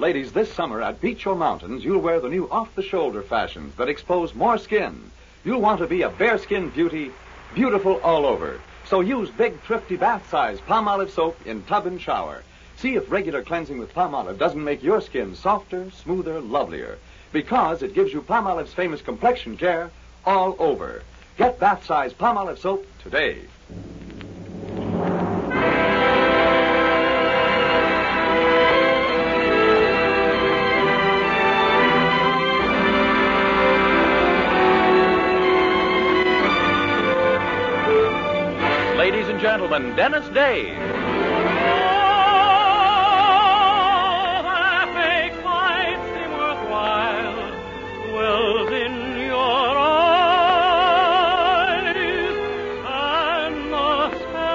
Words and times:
Ladies, 0.00 0.32
this 0.32 0.50
summer 0.54 0.80
at 0.80 1.02
Beach 1.02 1.26
or 1.26 1.34
Mountains, 1.34 1.84
you'll 1.84 2.00
wear 2.00 2.20
the 2.20 2.30
new 2.30 2.48
off-the-shoulder 2.50 3.20
fashions 3.20 3.74
that 3.74 3.90
expose 3.90 4.34
more 4.34 4.56
skin. 4.56 4.98
You'll 5.44 5.60
want 5.60 5.78
to 5.80 5.86
be 5.86 6.00
a 6.00 6.08
bare-skin 6.08 6.70
beauty, 6.70 7.10
beautiful 7.54 8.00
all 8.00 8.24
over. 8.24 8.62
So 8.86 9.00
use 9.00 9.28
big, 9.28 9.60
thrifty 9.60 9.96
bath-size 9.96 10.58
Palmolive 10.60 11.10
soap 11.10 11.46
in 11.46 11.62
tub 11.64 11.84
and 11.84 12.00
shower. 12.00 12.42
See 12.76 12.96
if 12.96 13.10
regular 13.10 13.42
cleansing 13.42 13.78
with 13.78 13.92
Palmolive 13.92 14.38
doesn't 14.38 14.64
make 14.64 14.82
your 14.82 15.02
skin 15.02 15.36
softer, 15.36 15.90
smoother, 15.90 16.40
lovelier. 16.40 16.96
Because 17.30 17.82
it 17.82 17.92
gives 17.92 18.10
you 18.10 18.22
Palmolive's 18.22 18.72
famous 18.72 19.02
complexion 19.02 19.58
care 19.58 19.90
all 20.24 20.56
over. 20.58 21.02
Get 21.36 21.60
bath-size 21.60 22.14
Palmolive 22.14 22.58
soap 22.58 22.86
today. 23.02 23.42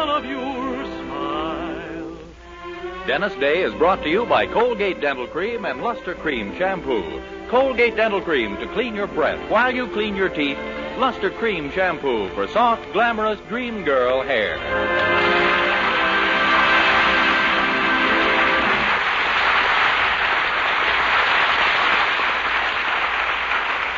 Of 0.10 0.26
your 0.26 0.86
smile. 0.86 2.18
Dennis 3.08 3.34
Day 3.36 3.64
is 3.64 3.74
brought 3.76 4.04
to 4.04 4.10
you 4.10 4.26
by 4.26 4.46
Colgate 4.48 5.00
Dental 5.00 5.28
Cream 5.28 5.64
and 5.64 5.82
Luster 5.82 6.16
Cream 6.16 6.54
Shampoo. 6.58 7.22
Colgate 7.48 7.96
Dental 7.96 8.20
Cream 8.22 8.58
to 8.58 8.68
clean 8.74 8.96
your 8.96 9.08
breath 9.08 9.50
while 9.50 9.74
you 9.74 9.88
clean 9.88 10.16
your 10.16 10.30
teeth. 10.30 10.58
Luster 10.98 11.30
Cream 11.30 11.72
Shampoo 11.72 12.30
for 12.30 12.48
soft, 12.48 12.94
glamorous 12.94 13.40
dream 13.50 13.84
girl 13.84 14.22
hair. 14.22 14.58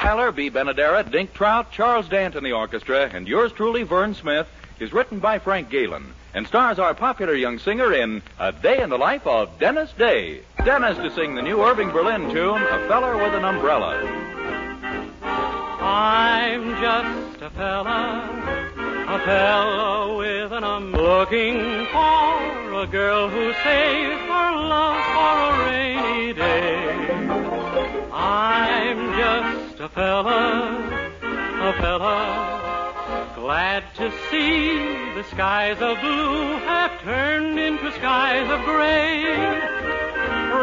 Tyler 0.02 0.31
Bea 0.31 0.50
Benaderet, 0.50 1.12
Dink 1.12 1.34
Trout, 1.34 1.72
Charles 1.72 2.09
Dant 2.09 2.36
in 2.36 2.44
the 2.44 2.53
orchestra, 2.53 3.09
and 3.14 3.28
yours 3.28 3.52
truly, 3.52 3.84
Verne 3.84 4.16
Smith, 4.16 4.48
is 4.80 4.92
written 4.92 5.20
by 5.20 5.38
Frank 5.38 5.70
Galen 5.70 6.14
and 6.34 6.48
stars 6.48 6.80
our 6.80 6.94
popular 6.94 7.34
young 7.34 7.59
singer 7.59 7.94
in 7.94 8.22
A 8.40 8.52
Day 8.52 8.81
in 8.81 8.90
the 8.90 8.98
Life 8.98 9.25
of 9.28 9.59
Dennis 9.59 9.92
Day. 9.94 10.42
Dennis 10.66 10.98
to 10.98 11.12
sing 11.12 11.36
the 11.36 11.42
new 11.42 11.62
Irving 11.62 11.92
Berlin 11.92 12.30
tune, 12.31 12.62
A 12.62 12.88
Feller 12.88 13.18
with 13.18 13.36
an 13.36 13.45
Umbrella. 13.45 14.36
I'm 15.88 16.63
just 16.81 17.41
a 17.43 17.49
fella, 17.49 17.95
a 19.07 19.19
fella 19.19 20.17
with 20.17 20.52
an 20.52 20.66
um 20.66 20.91
looking 20.91 21.85
for 21.94 22.81
a 22.81 22.88
girl 22.91 23.29
who 23.29 23.53
saves 23.63 24.21
her 24.33 24.52
love 24.73 25.02
for 25.16 25.35
a 25.47 25.66
rainy 25.66 26.33
day. 26.33 26.75
I'm 28.11 28.99
just 29.16 29.79
a 29.79 29.88
fella, 29.88 31.07
a 31.69 31.73
fella, 31.81 33.31
glad 33.35 33.85
to 33.95 34.11
see 34.29 35.13
the 35.16 35.23
skies 35.31 35.77
of 35.79 36.01
blue 36.01 36.57
have 36.67 36.99
turned 37.01 37.57
into 37.57 37.94
skies 37.94 38.49
of 38.51 38.59
gray. 38.66 39.23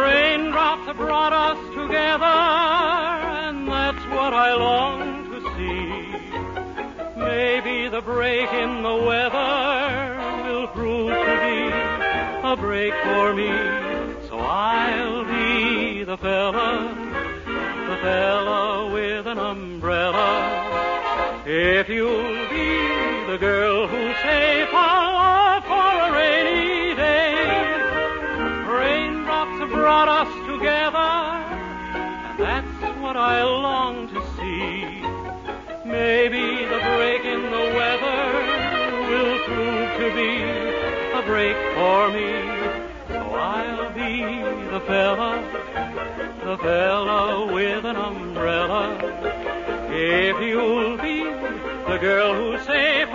Raindrops 0.04 0.86
have 0.86 0.98
brought 0.98 1.32
us 1.32 1.58
together, 1.74 2.36
and 3.46 3.66
that's 3.66 4.04
what 4.14 4.34
I 4.34 4.54
long. 4.54 5.13
Maybe 7.36 7.88
the 7.88 8.00
break 8.00 8.48
in 8.52 8.84
the 8.84 8.94
weather 8.94 10.16
will 10.46 10.68
prove 10.68 11.10
to 11.10 11.34
be 11.46 11.58
a 12.52 12.54
break 12.56 12.94
for 13.02 13.34
me. 13.34 13.50
So 14.28 14.38
I'll 14.38 15.24
be 15.24 16.04
the 16.04 16.16
fella, 16.16 16.94
the 17.90 17.96
fella 18.06 18.92
with 18.92 19.26
an 19.26 19.38
umbrella. 19.38 21.42
If 21.44 21.88
you'll 21.88 22.48
be 22.50 22.78
the 23.32 23.38
girl 23.40 23.88
who's 23.88 24.16
safe 24.22 24.72
on 24.72 25.62
for 25.62 25.90
a 26.06 26.12
rainy 26.12 26.94
day. 26.94 27.34
Raindrops 28.78 29.58
have 29.58 29.70
brought 29.70 30.08
us 30.08 30.32
together, 30.52 31.10
and 32.28 32.38
that's 32.38 33.00
what 33.00 33.16
I 33.16 33.42
long. 33.42 34.03
Maybe 35.94 36.64
the 36.72 36.80
break 36.96 37.24
in 37.24 37.42
the 37.56 37.66
weather 37.78 38.22
will 39.08 39.38
prove 39.46 39.90
to 40.00 40.06
be 40.20 40.32
a 41.18 41.22
break 41.24 41.56
for 41.76 42.10
me. 42.10 42.30
So 43.08 43.20
I'll 43.32 43.92
be 43.92 44.12
the 44.72 44.80
fella, 44.88 45.32
the 46.44 46.58
fella 46.58 47.52
with 47.52 47.84
an 47.84 47.94
umbrella. 47.94 48.82
If 49.90 50.36
you'll 50.42 50.96
be 50.96 51.22
the 51.22 51.98
girl 51.98 52.34
who's 52.34 52.62
safe 52.66 53.08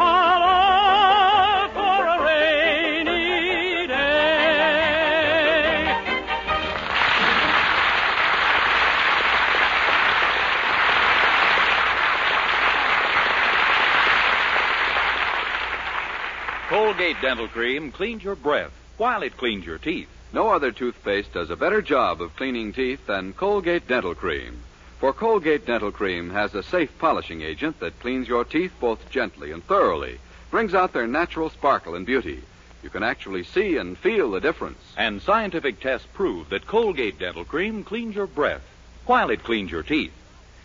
Colgate 17.00 17.22
Dental 17.22 17.48
Cream 17.48 17.94
cleans 17.94 18.26
your 18.26 18.36
breath 18.36 18.74
while 18.98 19.24
it 19.24 19.38
cleans 19.38 19.66
your 19.66 19.78
teeth. 19.78 20.10
No 20.34 20.50
other 20.50 20.74
toothpaste 20.74 21.32
does 21.32 21.50
a 21.50 21.56
better 21.56 21.82
job 21.82 22.22
of 22.22 22.36
cleaning 22.36 22.74
teeth 22.74 23.08
than 23.08 23.32
Colgate 23.32 23.88
Dental 23.88 24.14
Cream. 24.14 24.60
For 25.00 25.14
Colgate 25.14 25.66
Dental 25.66 25.94
Cream 25.94 26.30
has 26.32 26.54
a 26.54 26.62
safe 26.62 26.92
polishing 27.00 27.42
agent 27.42 27.80
that 27.80 28.02
cleans 28.02 28.28
your 28.28 28.44
teeth 28.44 28.74
both 28.82 29.10
gently 29.10 29.54
and 29.54 29.64
thoroughly, 29.64 30.20
brings 30.52 30.74
out 30.74 30.92
their 30.92 31.08
natural 31.08 31.50
sparkle 31.50 31.96
and 31.96 32.06
beauty. 32.06 32.44
You 32.84 32.90
can 32.90 33.02
actually 33.02 33.46
see 33.46 33.78
and 33.78 33.98
feel 33.98 34.32
the 34.32 34.42
difference. 34.42 34.82
And 34.98 35.22
scientific 35.22 35.80
tests 35.80 36.08
prove 36.14 36.50
that 36.50 36.68
Colgate 36.68 37.18
Dental 37.18 37.46
Cream 37.46 37.86
cleans 37.86 38.16
your 38.16 38.28
breath 38.28 38.68
while 39.06 39.30
it 39.30 39.46
cleans 39.46 39.72
your 39.72 39.84
teeth. 39.84 40.12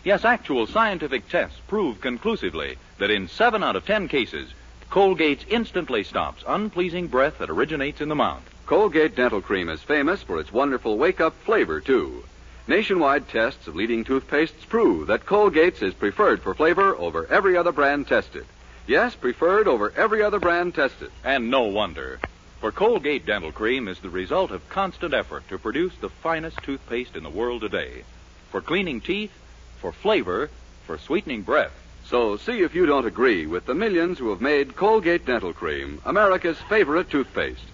Yes, 0.03 0.25
actual 0.25 0.67
scientific 0.67 1.29
tests 1.29 1.61
prove 1.69 2.01
conclusively 2.01 2.75
that 2.97 3.09
in 3.09 3.29
seven 3.29 3.63
out 3.63 3.77
of 3.77 3.85
ten 3.85 4.09
cases, 4.09 4.51
Colgate 4.95 5.43
instantly 5.49 6.05
stops 6.05 6.41
unpleasing 6.47 7.07
breath 7.07 7.39
that 7.39 7.49
originates 7.49 7.99
in 7.99 8.07
the 8.07 8.15
mouth. 8.15 8.41
Colgate 8.65 9.13
Dental 9.13 9.41
Cream 9.41 9.67
is 9.67 9.81
famous 9.81 10.23
for 10.23 10.39
its 10.39 10.53
wonderful 10.53 10.97
wake 10.97 11.19
up 11.19 11.35
flavor, 11.43 11.81
too. 11.81 12.23
Nationwide 12.65 13.27
tests 13.27 13.67
of 13.67 13.75
leading 13.75 14.05
toothpastes 14.05 14.65
prove 14.69 15.07
that 15.07 15.25
Colgate's 15.25 15.81
is 15.81 15.93
preferred 15.93 16.41
for 16.41 16.53
flavor 16.53 16.95
over 16.95 17.27
every 17.27 17.57
other 17.57 17.73
brand 17.73 18.07
tested. 18.07 18.45
Yes, 18.87 19.13
preferred 19.15 19.67
over 19.67 19.91
every 19.97 20.23
other 20.23 20.39
brand 20.39 20.75
tested. 20.75 21.11
And 21.25 21.51
no 21.51 21.63
wonder. 21.63 22.21
For 22.61 22.71
Colgate 22.71 23.25
Dental 23.25 23.51
Cream 23.51 23.89
is 23.89 23.99
the 23.99 24.09
result 24.09 24.51
of 24.51 24.69
constant 24.69 25.13
effort 25.13 25.43
to 25.49 25.57
produce 25.57 25.95
the 25.99 26.07
finest 26.07 26.63
toothpaste 26.63 27.17
in 27.17 27.23
the 27.23 27.29
world 27.29 27.59
today. 27.59 28.05
For 28.49 28.61
cleaning 28.61 29.01
teeth, 29.01 29.33
for 29.77 29.91
flavor, 29.91 30.49
for 30.85 30.97
sweetening 30.97 31.41
breath. 31.41 31.84
So 32.09 32.37
see 32.37 32.61
if 32.61 32.75
you 32.75 32.85
don't 32.85 33.07
agree 33.07 33.47
with 33.47 33.65
the 33.65 33.73
millions 33.73 34.19
who 34.19 34.29
have 34.29 34.41
made 34.41 34.75
Colgate 34.75 35.25
Dental 35.25 35.53
Cream 35.53 36.01
America's 36.05 36.57
favorite 36.69 37.09
toothpaste. 37.09 37.65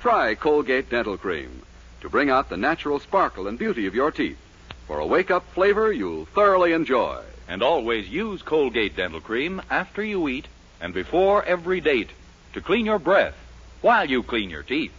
Try 0.00 0.34
Colgate 0.34 0.90
Dental 0.90 1.16
Cream 1.16 1.62
to 2.02 2.08
bring 2.08 2.30
out 2.30 2.48
the 2.48 2.56
natural 2.56 3.00
sparkle 3.00 3.48
and 3.48 3.58
beauty 3.58 3.86
of 3.86 3.94
your 3.94 4.10
teeth. 4.10 4.38
For 4.86 4.98
a 4.98 5.06
wake 5.06 5.30
up 5.30 5.44
flavor 5.54 5.90
you'll 5.90 6.26
thoroughly 6.26 6.72
enjoy. 6.72 7.22
And 7.48 7.62
always 7.62 8.08
use 8.08 8.42
Colgate 8.42 8.94
Dental 8.94 9.22
Cream 9.22 9.62
after 9.70 10.04
you 10.04 10.28
eat 10.28 10.46
and 10.82 10.92
before 10.92 11.42
every 11.44 11.80
date 11.80 12.10
to 12.52 12.60
clean 12.60 12.84
your 12.84 12.98
breath 12.98 13.34
while 13.80 14.08
you 14.08 14.22
clean 14.22 14.50
your 14.50 14.62
teeth. 14.62 14.92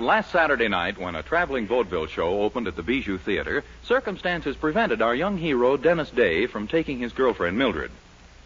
Last 0.00 0.30
Saturday 0.30 0.68
night, 0.68 0.98
when 0.98 1.14
a 1.14 1.22
traveling 1.22 1.66
vaudeville 1.66 2.06
show 2.06 2.42
opened 2.42 2.66
at 2.66 2.76
the 2.76 2.82
Bijou 2.82 3.18
Theater, 3.18 3.64
circumstances 3.84 4.56
prevented 4.56 5.02
our 5.02 5.14
young 5.14 5.36
hero, 5.36 5.76
Dennis 5.76 6.10
Day, 6.10 6.46
from 6.46 6.66
taking 6.66 6.98
his 6.98 7.12
girlfriend, 7.12 7.58
Mildred. 7.58 7.90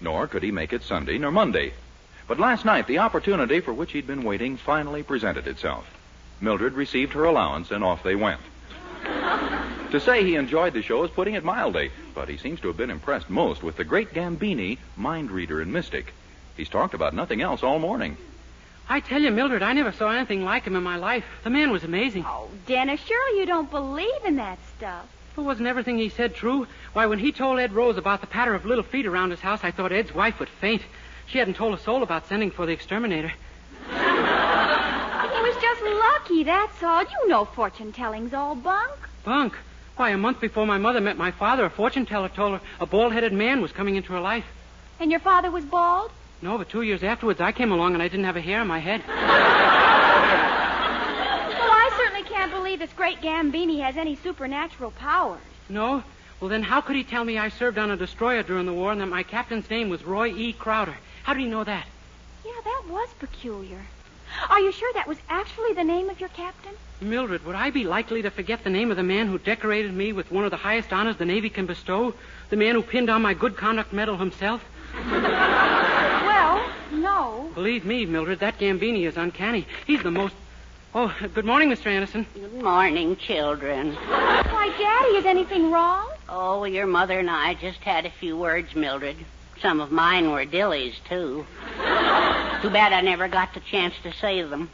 Nor 0.01 0.27
could 0.27 0.43
he 0.43 0.51
make 0.51 0.73
it 0.73 0.83
Sunday 0.83 1.19
nor 1.19 1.31
Monday. 1.31 1.73
But 2.27 2.41
last 2.41 2.65
night, 2.65 2.87
the 2.87 2.99
opportunity 2.99 3.61
for 3.61 3.73
which 3.73 3.93
he'd 3.93 4.07
been 4.07 4.25
waiting 4.25 4.57
finally 4.57 5.03
presented 5.03 5.47
itself. 5.47 5.87
Mildred 6.41 6.75
received 6.75 7.13
her 7.13 7.25
allowance, 7.25 7.71
and 7.71 7.85
off 7.85 8.03
they 8.03 8.17
went. 8.17 8.41
To 9.95 10.01
say 10.01 10.25
he 10.25 10.35
enjoyed 10.35 10.73
the 10.73 10.83
show 10.83 11.05
is 11.05 11.11
putting 11.13 11.35
it 11.35 11.45
mildly, 11.45 11.93
but 12.17 12.29
he 12.29 12.37
seems 12.37 12.59
to 12.63 12.67
have 12.67 12.77
been 12.77 12.91
impressed 12.91 13.31
most 13.31 13.63
with 13.63 13.77
the 13.77 13.85
great 13.85 14.13
Gambini, 14.13 14.79
mind 14.97 15.31
reader 15.31 15.61
and 15.61 15.73
mystic. 15.73 16.13
He's 16.57 16.69
talked 16.69 16.95
about 16.95 17.15
nothing 17.15 17.41
else 17.41 17.63
all 17.63 17.79
morning. 17.79 18.17
I 18.89 19.01
tell 19.01 19.21
you, 19.21 19.31
Mildred, 19.31 19.63
I 19.63 19.73
never 19.73 19.93
saw 19.93 20.11
anything 20.11 20.45
like 20.45 20.65
him 20.65 20.77
in 20.77 20.83
my 20.83 20.97
life. 20.97 21.25
The 21.43 21.51
man 21.51 21.71
was 21.71 21.85
amazing. 21.85 22.25
Oh, 22.27 22.49
Dennis, 22.67 23.01
surely 23.01 23.41
you 23.41 23.47
don't 23.47 23.71
believe 23.71 24.25
in 24.25 24.37
that 24.37 24.59
stuff. 24.77 25.07
But 25.35 25.45
wasn't 25.45 25.69
everything 25.69 25.99
he 25.99 26.11
said 26.11 26.35
true? 26.35 26.67
Why, 26.93 27.07
when 27.07 27.19
he 27.19 27.33
told 27.33 27.59
Ed 27.59 27.73
Rose 27.73 27.97
about 27.97 28.21
the 28.21 28.27
patter 28.27 28.55
of 28.55 28.67
little 28.67 28.85
feet 28.85 29.07
around 29.07 29.31
his 29.31 29.41
house, 29.41 29.61
I 29.63 29.71
thought 29.71 29.91
Ed's 29.91 30.15
wife 30.15 30.39
would 30.39 30.49
faint. 30.49 30.83
She 31.27 31.39
hadn't 31.39 31.55
told 31.55 31.75
a 31.75 31.79
soul 31.83 32.03
about 32.03 32.29
sending 32.29 32.51
for 32.51 32.67
the 32.67 32.73
exterminator. 32.73 33.33
He 33.89 33.95
was 35.51 35.57
just 35.61 35.83
lucky, 35.83 36.45
that's 36.45 36.83
all. 36.83 37.03
You 37.03 37.29
know 37.29 37.47
fortune 37.47 37.93
telling's 37.93 38.35
all 38.35 38.55
bunk. 38.55 38.93
Bunk. 39.25 39.55
Why, 39.97 40.11
a 40.11 40.19
month 40.19 40.41
before 40.41 40.67
my 40.67 40.79
mother 40.79 41.01
met 41.01 41.17
my 41.17 41.31
father, 41.31 41.65
a 41.65 41.71
fortune 41.71 42.05
teller 42.05 42.29
told 42.29 42.61
her 42.61 42.67
a 42.81 42.87
bald 42.87 43.13
headed 43.13 43.33
man 43.33 43.63
was 43.63 43.73
coming 43.73 43.97
into 43.97 44.13
her 44.13 44.21
life. 44.21 44.45
And 45.01 45.11
your 45.11 45.21
father 45.21 45.51
was 45.51 45.65
bald? 45.65 46.11
No, 46.45 46.59
but 46.59 46.69
two 46.69 46.83
years 46.83 47.03
afterwards, 47.03 47.41
I 47.41 47.53
came 47.53 47.73
along 47.73 47.95
and 47.95 48.03
I 48.03 48.09
didn't 48.09 48.27
have 48.27 48.37
a 48.37 48.41
hair 48.43 48.61
on 48.61 48.67
my 48.67 48.79
head. 48.79 49.01
Well, 49.09 49.17
I 51.71 51.91
certainly 51.97 52.29
can't 52.29 52.53
believe 52.53 52.81
this 52.81 52.93
great 52.93 53.23
Gambini 53.23 53.81
has 53.81 53.97
any 53.97 54.17
supernatural 54.17 54.91
powers. 54.91 55.41
No? 55.71 56.05
Well, 56.41 56.51
then 56.51 56.63
how 56.63 56.83
could 56.83 56.97
he 56.97 57.03
tell 57.03 57.25
me 57.25 57.39
I 57.39 57.49
served 57.49 57.79
on 57.79 57.91
a 57.91 57.97
destroyer 57.97 58.43
during 58.43 58.67
the 58.67 58.75
war 58.75 58.93
and 58.93 59.01
that 59.01 59.07
my 59.07 59.23
captain's 59.23 59.71
name 59.71 59.89
was 59.89 60.05
Roy 60.05 60.35
E. 60.35 60.53
Crowder? 60.53 60.95
How 61.23 61.33
did 61.33 61.41
he 61.41 61.47
know 61.47 61.65
that? 61.65 61.87
Yeah, 62.45 62.61
that 62.63 62.83
was 62.91 63.09
peculiar. 63.19 63.81
Are 64.51 64.61
you 64.61 64.71
sure 64.71 64.93
that 64.93 65.09
was 65.09 65.17
actually 65.31 65.73
the 65.73 65.85
name 65.85 66.11
of 66.11 66.21
your 66.21 66.29
captain? 66.29 66.75
Mildred, 67.01 67.47
would 67.47 67.57
I 67.57 67.71
be 67.71 67.85
likely 67.85 68.21
to 68.21 68.31
forget 68.31 68.65
the 68.65 68.71
name 68.71 68.91
of 68.91 68.99
the 68.99 69.03
man 69.03 69.29
who 69.29 69.39
decorated 69.39 69.95
me 69.95 70.13
with 70.13 70.31
one 70.31 70.45
of 70.45 70.51
the 70.51 70.59
highest 70.59 70.93
honors 70.93 71.17
the 71.17 71.25
Navy 71.25 71.49
can 71.49 71.65
bestow? 71.65 72.13
The 72.51 72.57
man 72.57 72.75
who 72.75 72.83
pinned 72.83 73.09
on 73.09 73.23
my 73.23 73.33
good 73.33 73.57
conduct 73.57 73.95
medal 73.95 74.19
himself? 74.19 74.63
Well, 76.95 77.03
no. 77.03 77.51
Believe 77.55 77.85
me, 77.85 78.07
Mildred, 78.07 78.41
that 78.41 78.59
Gambini 78.59 79.07
is 79.07 79.17
uncanny. 79.17 79.67
He's 79.87 80.03
the 80.03 80.11
most. 80.11 80.35
Oh, 80.95 81.13
good 81.35 81.45
morning, 81.45 81.69
Mr. 81.71 81.87
Anderson. 81.87 82.25
Good 82.35 82.63
morning, 82.63 83.17
children. 83.17 83.95
Why, 83.95 84.73
Daddy, 84.79 85.17
is 85.17 85.25
anything 85.25 85.73
wrong? 85.73 86.09
Oh, 86.29 86.65
your 86.65 86.87
mother 86.87 87.19
and 87.19 87.29
I 87.29 87.55
just 87.55 87.81
had 87.81 88.07
a 88.07 88.11
few 88.11 88.37
words, 88.37 88.77
Mildred. 88.77 89.17
Some 89.61 89.81
of 89.81 89.91
mine 89.91 90.31
were 90.31 90.47
dillies, 90.47 90.95
too. 91.09 91.45
Too 92.63 92.71
bad 92.71 92.93
I 92.93 93.01
never 93.03 93.27
got 93.27 93.55
the 93.55 93.61
chance 93.61 93.95
to 94.05 94.13
say 94.13 94.43
them. 94.43 94.71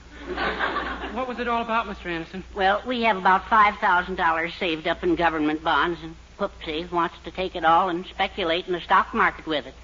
What 1.14 1.26
was 1.26 1.38
it 1.38 1.48
all 1.48 1.62
about, 1.62 1.86
Mr. 1.86 2.06
Anderson? 2.06 2.44
Well, 2.54 2.82
we 2.86 3.02
have 3.02 3.16
about 3.16 3.44
$5,000 3.46 4.58
saved 4.58 4.86
up 4.86 5.02
in 5.02 5.16
government 5.16 5.64
bonds, 5.64 5.98
and 6.02 6.14
Poopsie 6.38 6.90
wants 6.92 7.14
to 7.24 7.30
take 7.30 7.56
it 7.56 7.64
all 7.64 7.88
and 7.88 8.04
speculate 8.06 8.66
in 8.66 8.74
the 8.74 8.80
stock 8.80 9.14
market 9.14 9.46
with 9.46 9.66
it. 9.66 9.74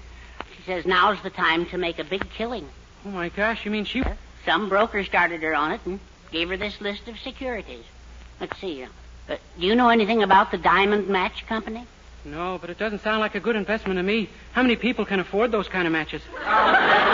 Says 0.67 0.85
now's 0.85 1.19
the 1.23 1.29
time 1.29 1.65
to 1.67 1.77
make 1.77 1.97
a 1.97 2.03
big 2.03 2.29
killing. 2.29 2.67
Oh, 3.05 3.09
my 3.09 3.29
gosh, 3.29 3.63
you 3.63 3.71
mean 3.71 3.85
she. 3.85 4.03
Some 4.43 4.67
broker 4.67 5.01
started 5.05 5.41
her 5.41 5.55
on 5.55 5.71
it 5.71 5.79
and 5.85 5.97
gave 6.29 6.49
her 6.49 6.57
this 6.57 6.81
list 6.81 7.07
of 7.07 7.17
securities. 7.17 7.85
Let's 8.41 8.59
see. 8.59 8.83
Uh, 8.83 9.37
do 9.57 9.65
you 9.65 9.75
know 9.75 9.87
anything 9.87 10.23
about 10.23 10.51
the 10.51 10.57
Diamond 10.57 11.07
Match 11.07 11.47
Company? 11.47 11.85
No, 12.25 12.57
but 12.59 12.69
it 12.69 12.77
doesn't 12.77 12.99
sound 12.99 13.21
like 13.21 13.33
a 13.35 13.39
good 13.39 13.55
investment 13.55 13.97
to 13.97 14.03
me. 14.03 14.27
How 14.51 14.61
many 14.61 14.75
people 14.75 15.05
can 15.05 15.21
afford 15.21 15.53
those 15.53 15.69
kind 15.69 15.87
of 15.87 15.93
matches? 15.93 16.21
That's 16.35 17.05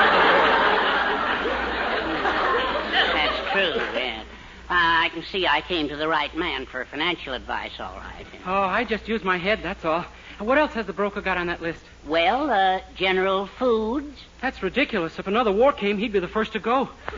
true, 3.52 3.76
yeah. 3.96 4.24
Uh, 4.68 4.74
I 4.74 5.10
can 5.14 5.22
see 5.22 5.46
I 5.46 5.62
came 5.62 5.90
to 5.90 5.96
the 5.96 6.08
right 6.08 6.36
man 6.36 6.66
for 6.66 6.84
financial 6.86 7.34
advice, 7.36 7.80
all 7.80 7.98
right. 7.98 8.26
Oh, 8.48 8.62
I 8.64 8.84
just 8.84 9.08
used 9.08 9.24
my 9.24 9.38
head, 9.38 9.60
that's 9.62 9.86
all. 9.86 10.06
And 10.44 10.50
What 10.50 10.58
else 10.58 10.74
has 10.74 10.86
the 10.86 10.92
broker 10.92 11.22
got 11.22 11.38
on 11.38 11.48
that 11.48 11.62
list? 11.62 11.80
Well, 12.06 12.52
uh, 12.52 12.82
General 12.96 13.46
Foods. 13.46 14.26
That's 14.42 14.62
ridiculous. 14.62 15.18
If 15.18 15.28
another 15.28 15.54
war 15.54 15.72
came, 15.72 15.98
he'd 15.98 16.12
be 16.12 16.20
the 16.20 16.28
first 16.28 16.52
to 16.52 16.60
go. 16.60 16.90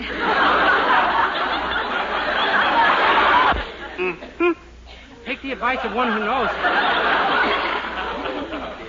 Take 5.25 5.41
the 5.41 5.51
advice 5.53 5.83
of 5.83 5.95
one 5.95 6.11
who 6.11 6.19
knows. 6.19 6.51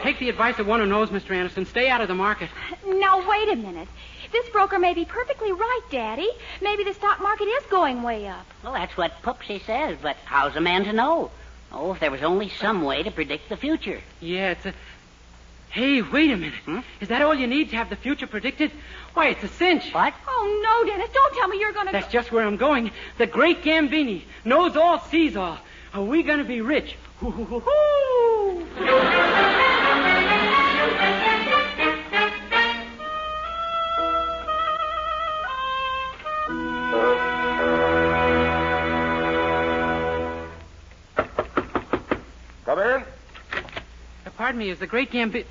Take 0.03 0.19
the 0.19 0.29
advice 0.29 0.59
of 0.59 0.67
one 0.67 0.81
who 0.81 0.87
knows, 0.87 1.09
Mr. 1.09 1.31
Anderson. 1.31 1.65
Stay 1.65 1.89
out 1.89 2.03
of 2.03 2.09
the 2.09 2.15
market. 2.15 2.51
Now, 2.87 3.27
wait 3.27 3.49
a 3.49 3.57
minute. 3.57 3.89
This 4.33 4.47
broker 4.51 4.79
may 4.79 4.93
be 4.93 5.07
perfectly 5.07 5.53
right, 5.53 5.81
Daddy. 5.91 6.29
Maybe 6.61 6.85
the 6.85 6.93
stock 6.93 7.23
market 7.23 7.45
is 7.45 7.65
going 7.71 8.03
way 8.03 8.29
up. 8.29 8.45
Well, 8.63 8.75
that's 8.75 8.99
what 8.99 9.23
Poopsie 9.23 9.65
says, 9.65 9.97
but 10.03 10.19
how's 10.27 10.55
a 10.57 10.61
man 10.61 10.85
to 10.85 10.93
know? 10.93 11.31
Oh, 11.73 11.93
if 11.93 12.01
there 12.01 12.11
was 12.11 12.23
only 12.23 12.49
some 12.49 12.83
way 12.83 13.03
to 13.03 13.11
predict 13.11 13.49
the 13.49 13.57
future. 13.57 14.01
Yeah, 14.21 14.53
it's 14.53 14.67
a. 14.67 14.75
Hey, 15.71 16.01
wait 16.01 16.31
a 16.31 16.37
minute. 16.37 16.55
Hmm? 16.65 16.79
Is 17.01 17.09
that 17.09 17.23
all 17.23 17.35
you 17.35 17.47
need 17.47 17.71
to 17.71 17.77
have 17.77 17.91
the 17.91 17.97
future 17.97 18.27
predicted? 18.27 18.71
Why, 19.15 19.29
it's 19.29 19.45
a 19.45 19.49
cinch. 19.49 19.93
What? 19.93 20.15
Oh, 20.27 20.63
no, 20.65 20.91
Dennis. 20.91 21.11
Don't 21.13 21.35
tell 21.35 21.49
me 21.49 21.59
you're 21.59 21.73
going 21.73 21.87
to. 21.87 21.93
That's 21.93 22.11
just 22.11 22.33
where 22.33 22.47
I'm 22.47 22.57
going. 22.57 22.91
The 23.19 23.27
great 23.27 23.63
Gambini 23.63 24.23
knows 24.45 24.77
all, 24.77 25.01
sees 25.01 25.37
all. 25.37 25.59
Are 25.93 26.03
we 26.03 26.23
going 26.23 26.39
to 26.39 26.45
be 26.45 26.61
rich? 26.61 26.97
Hoo, 27.19 27.31
hoo, 27.31 27.45
hoo, 27.45 27.61
hoo. 27.61 29.63
In. 42.77 43.05
Uh, 43.55 44.31
pardon 44.37 44.59
me, 44.59 44.69
is 44.69 44.79
the 44.79 44.87
great 44.87 45.11
Gambit. 45.11 45.47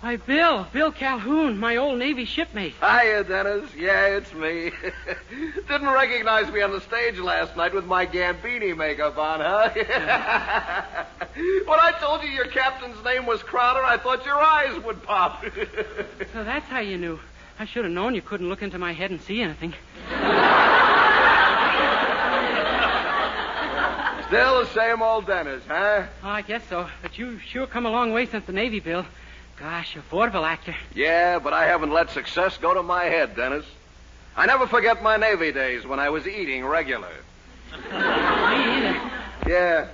Why, 0.00 0.16
Bill, 0.16 0.66
Bill 0.72 0.90
Calhoun, 0.92 1.58
my 1.58 1.76
old 1.76 1.98
Navy 1.98 2.24
shipmate. 2.24 2.74
Hiya, 2.80 3.24
Dennis. 3.24 3.70
Yeah, 3.74 4.06
it's 4.06 4.34
me. 4.34 4.72
Didn't 5.68 5.88
recognize 5.88 6.52
me 6.52 6.60
on 6.60 6.72
the 6.72 6.80
stage 6.80 7.18
last 7.18 7.56
night 7.56 7.72
with 7.72 7.86
my 7.86 8.04
Gambini 8.04 8.76
makeup 8.76 9.16
on, 9.16 9.40
huh? 9.40 9.70
when 11.34 11.80
I 11.80 11.92
told 12.00 12.22
you 12.22 12.28
your 12.28 12.48
captain's 12.48 13.02
name 13.04 13.26
was 13.26 13.42
Crowder, 13.42 13.82
I 13.84 13.96
thought 13.96 14.26
your 14.26 14.42
eyes 14.42 14.78
would 14.84 15.02
pop. 15.02 15.44
So 16.32 16.42
that's 16.42 16.66
how 16.66 16.80
you 16.80 16.98
knew. 16.98 17.20
I 17.60 17.64
should 17.64 17.84
have 17.84 17.92
known 17.92 18.16
you 18.16 18.22
couldn't 18.22 18.48
look 18.48 18.60
into 18.60 18.78
my 18.78 18.92
head 18.92 19.12
and 19.12 19.20
see 19.20 19.40
anything. 19.40 19.72
Still 24.34 24.64
the 24.64 24.70
same 24.70 25.00
old 25.00 25.28
Dennis, 25.28 25.62
huh? 25.68 26.06
Oh, 26.24 26.28
I 26.28 26.42
guess 26.42 26.66
so. 26.68 26.88
But 27.02 27.16
you've 27.16 27.40
sure 27.40 27.68
come 27.68 27.86
a 27.86 27.90
long 27.90 28.12
way 28.12 28.26
since 28.26 28.44
the 28.46 28.52
Navy, 28.52 28.80
Bill. 28.80 29.06
Gosh, 29.60 29.94
a 29.94 30.00
vaudeville 30.00 30.44
actor. 30.44 30.74
Yeah, 30.92 31.38
but 31.38 31.52
I 31.52 31.66
haven't 31.66 31.92
let 31.92 32.10
success 32.10 32.58
go 32.58 32.74
to 32.74 32.82
my 32.82 33.04
head, 33.04 33.36
Dennis. 33.36 33.64
I 34.36 34.46
never 34.46 34.66
forget 34.66 35.04
my 35.04 35.16
Navy 35.18 35.52
days 35.52 35.86
when 35.86 36.00
I 36.00 36.08
was 36.10 36.26
eating 36.26 36.66
regular. 36.66 37.12
Me 37.70 37.78
either. 37.92 39.00
Yeah. 39.46 39.86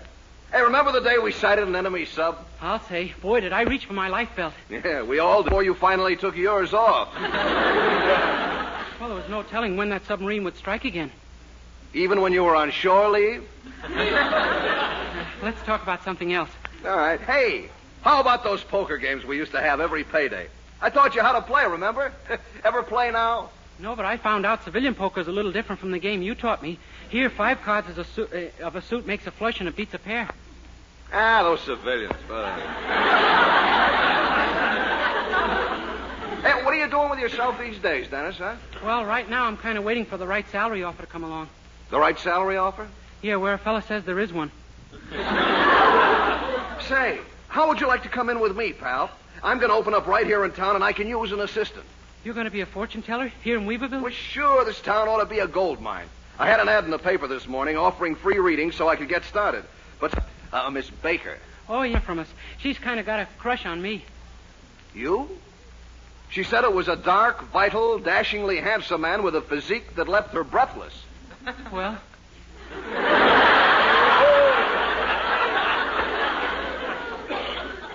Hey, 0.50 0.62
remember 0.62 0.92
the 0.92 1.02
day 1.02 1.18
we 1.18 1.32
sighted 1.32 1.68
an 1.68 1.76
enemy 1.76 2.06
sub? 2.06 2.38
I'll 2.62 2.80
say, 2.80 3.12
boy, 3.20 3.40
did 3.40 3.52
I 3.52 3.60
reach 3.64 3.84
for 3.84 3.92
my 3.92 4.08
life 4.08 4.30
belt. 4.36 4.54
Yeah, 4.70 5.02
we 5.02 5.18
all 5.18 5.42
did 5.42 5.50
before 5.50 5.64
you 5.64 5.74
finally 5.74 6.16
took 6.16 6.34
yours 6.34 6.72
off. 6.72 7.14
Well, 7.14 9.08
there 9.10 9.18
was 9.18 9.28
no 9.28 9.42
telling 9.42 9.76
when 9.76 9.90
that 9.90 10.06
submarine 10.06 10.44
would 10.44 10.56
strike 10.56 10.86
again. 10.86 11.12
Even 11.92 12.20
when 12.20 12.32
you 12.32 12.44
were 12.44 12.54
on 12.54 12.70
shore 12.70 13.10
leave? 13.10 13.48
Let's 15.42 15.60
talk 15.64 15.82
about 15.82 16.04
something 16.04 16.32
else. 16.32 16.50
All 16.84 16.96
right. 16.96 17.20
Hey, 17.20 17.68
how 18.02 18.20
about 18.20 18.44
those 18.44 18.62
poker 18.62 18.96
games 18.98 19.24
we 19.24 19.36
used 19.36 19.52
to 19.52 19.60
have 19.60 19.80
every 19.80 20.04
payday? 20.04 20.48
I 20.80 20.90
taught 20.90 21.14
you 21.14 21.22
how 21.22 21.32
to 21.32 21.42
play, 21.42 21.66
remember? 21.66 22.12
Ever 22.64 22.82
play 22.82 23.10
now? 23.10 23.50
No, 23.78 23.96
but 23.96 24.04
I 24.04 24.16
found 24.18 24.46
out 24.46 24.64
civilian 24.64 24.94
poker 24.94 25.20
is 25.20 25.28
a 25.28 25.32
little 25.32 25.52
different 25.52 25.80
from 25.80 25.90
the 25.90 25.98
game 25.98 26.22
you 26.22 26.34
taught 26.34 26.62
me. 26.62 26.78
Here, 27.08 27.28
five 27.30 27.62
cards 27.62 27.88
is 27.88 27.98
a 27.98 28.04
su- 28.04 28.28
uh, 28.60 28.64
of 28.64 28.76
a 28.76 28.82
suit 28.82 29.06
makes 29.06 29.26
a 29.26 29.30
flush 29.30 29.60
and 29.60 29.68
it 29.68 29.76
beats 29.76 29.94
a 29.94 29.98
pair. 29.98 30.28
Ah, 31.12 31.42
those 31.42 31.60
civilians. 31.62 32.12
fine. 32.28 32.60
hey, 36.42 36.64
what 36.64 36.72
are 36.72 36.78
you 36.78 36.88
doing 36.88 37.10
with 37.10 37.18
yourself 37.18 37.58
these 37.58 37.78
days, 37.78 38.08
Dennis, 38.08 38.36
huh? 38.36 38.54
Well, 38.84 39.04
right 39.04 39.28
now 39.28 39.46
I'm 39.46 39.56
kind 39.56 39.76
of 39.76 39.84
waiting 39.84 40.04
for 40.04 40.18
the 40.18 40.26
right 40.26 40.48
salary 40.50 40.84
offer 40.84 41.02
to 41.02 41.08
come 41.08 41.24
along. 41.24 41.48
The 41.90 41.98
right 41.98 42.18
salary 42.18 42.56
offer? 42.56 42.88
Yeah, 43.22 43.36
where 43.36 43.54
a 43.54 43.58
fella 43.58 43.82
says 43.82 44.04
there 44.04 44.18
is 44.20 44.32
one. 44.32 44.50
Say, 46.88 47.18
how 47.48 47.68
would 47.68 47.80
you 47.80 47.86
like 47.86 48.02
to 48.04 48.08
come 48.08 48.30
in 48.30 48.40
with 48.40 48.56
me, 48.56 48.72
pal? 48.72 49.10
I'm 49.42 49.58
going 49.58 49.70
to 49.70 49.76
open 49.76 49.94
up 49.94 50.06
right 50.06 50.26
here 50.26 50.44
in 50.44 50.52
town, 50.52 50.74
and 50.74 50.84
I 50.84 50.92
can 50.92 51.06
use 51.08 51.32
an 51.32 51.40
assistant. 51.40 51.84
You're 52.24 52.34
going 52.34 52.46
to 52.46 52.50
be 52.50 52.60
a 52.60 52.66
fortune 52.66 53.02
teller 53.02 53.32
here 53.42 53.56
in 53.56 53.66
Weaverville? 53.66 54.02
Well, 54.02 54.12
sure, 54.12 54.64
this 54.64 54.80
town 54.80 55.08
ought 55.08 55.18
to 55.20 55.26
be 55.26 55.38
a 55.38 55.46
gold 55.46 55.80
mine. 55.80 56.06
I 56.38 56.46
had 56.46 56.60
an 56.60 56.68
ad 56.68 56.84
in 56.84 56.90
the 56.90 56.98
paper 56.98 57.26
this 57.26 57.46
morning 57.46 57.76
offering 57.76 58.14
free 58.14 58.38
readings 58.38 58.74
so 58.74 58.88
I 58.88 58.96
could 58.96 59.08
get 59.08 59.24
started. 59.24 59.64
But, 60.00 60.12
uh, 60.52 60.70
Miss 60.70 60.88
Baker, 60.90 61.38
Oh, 61.68 61.82
yeah, 61.82 62.00
from 62.00 62.18
us. 62.18 62.26
She's 62.58 62.78
kind 62.78 62.98
of 62.98 63.06
got 63.06 63.20
a 63.20 63.28
crush 63.38 63.64
on 63.64 63.80
me. 63.80 64.04
you? 64.94 65.28
She 66.30 66.42
said 66.44 66.64
it 66.64 66.72
was 66.72 66.88
a 66.88 66.96
dark, 66.96 67.42
vital, 67.52 67.98
dashingly 67.98 68.56
handsome 68.58 69.00
man 69.02 69.22
with 69.22 69.34
a 69.36 69.40
physique 69.42 69.94
that 69.96 70.08
left 70.08 70.32
her 70.34 70.44
breathless. 70.44 70.92
Well? 71.72 71.98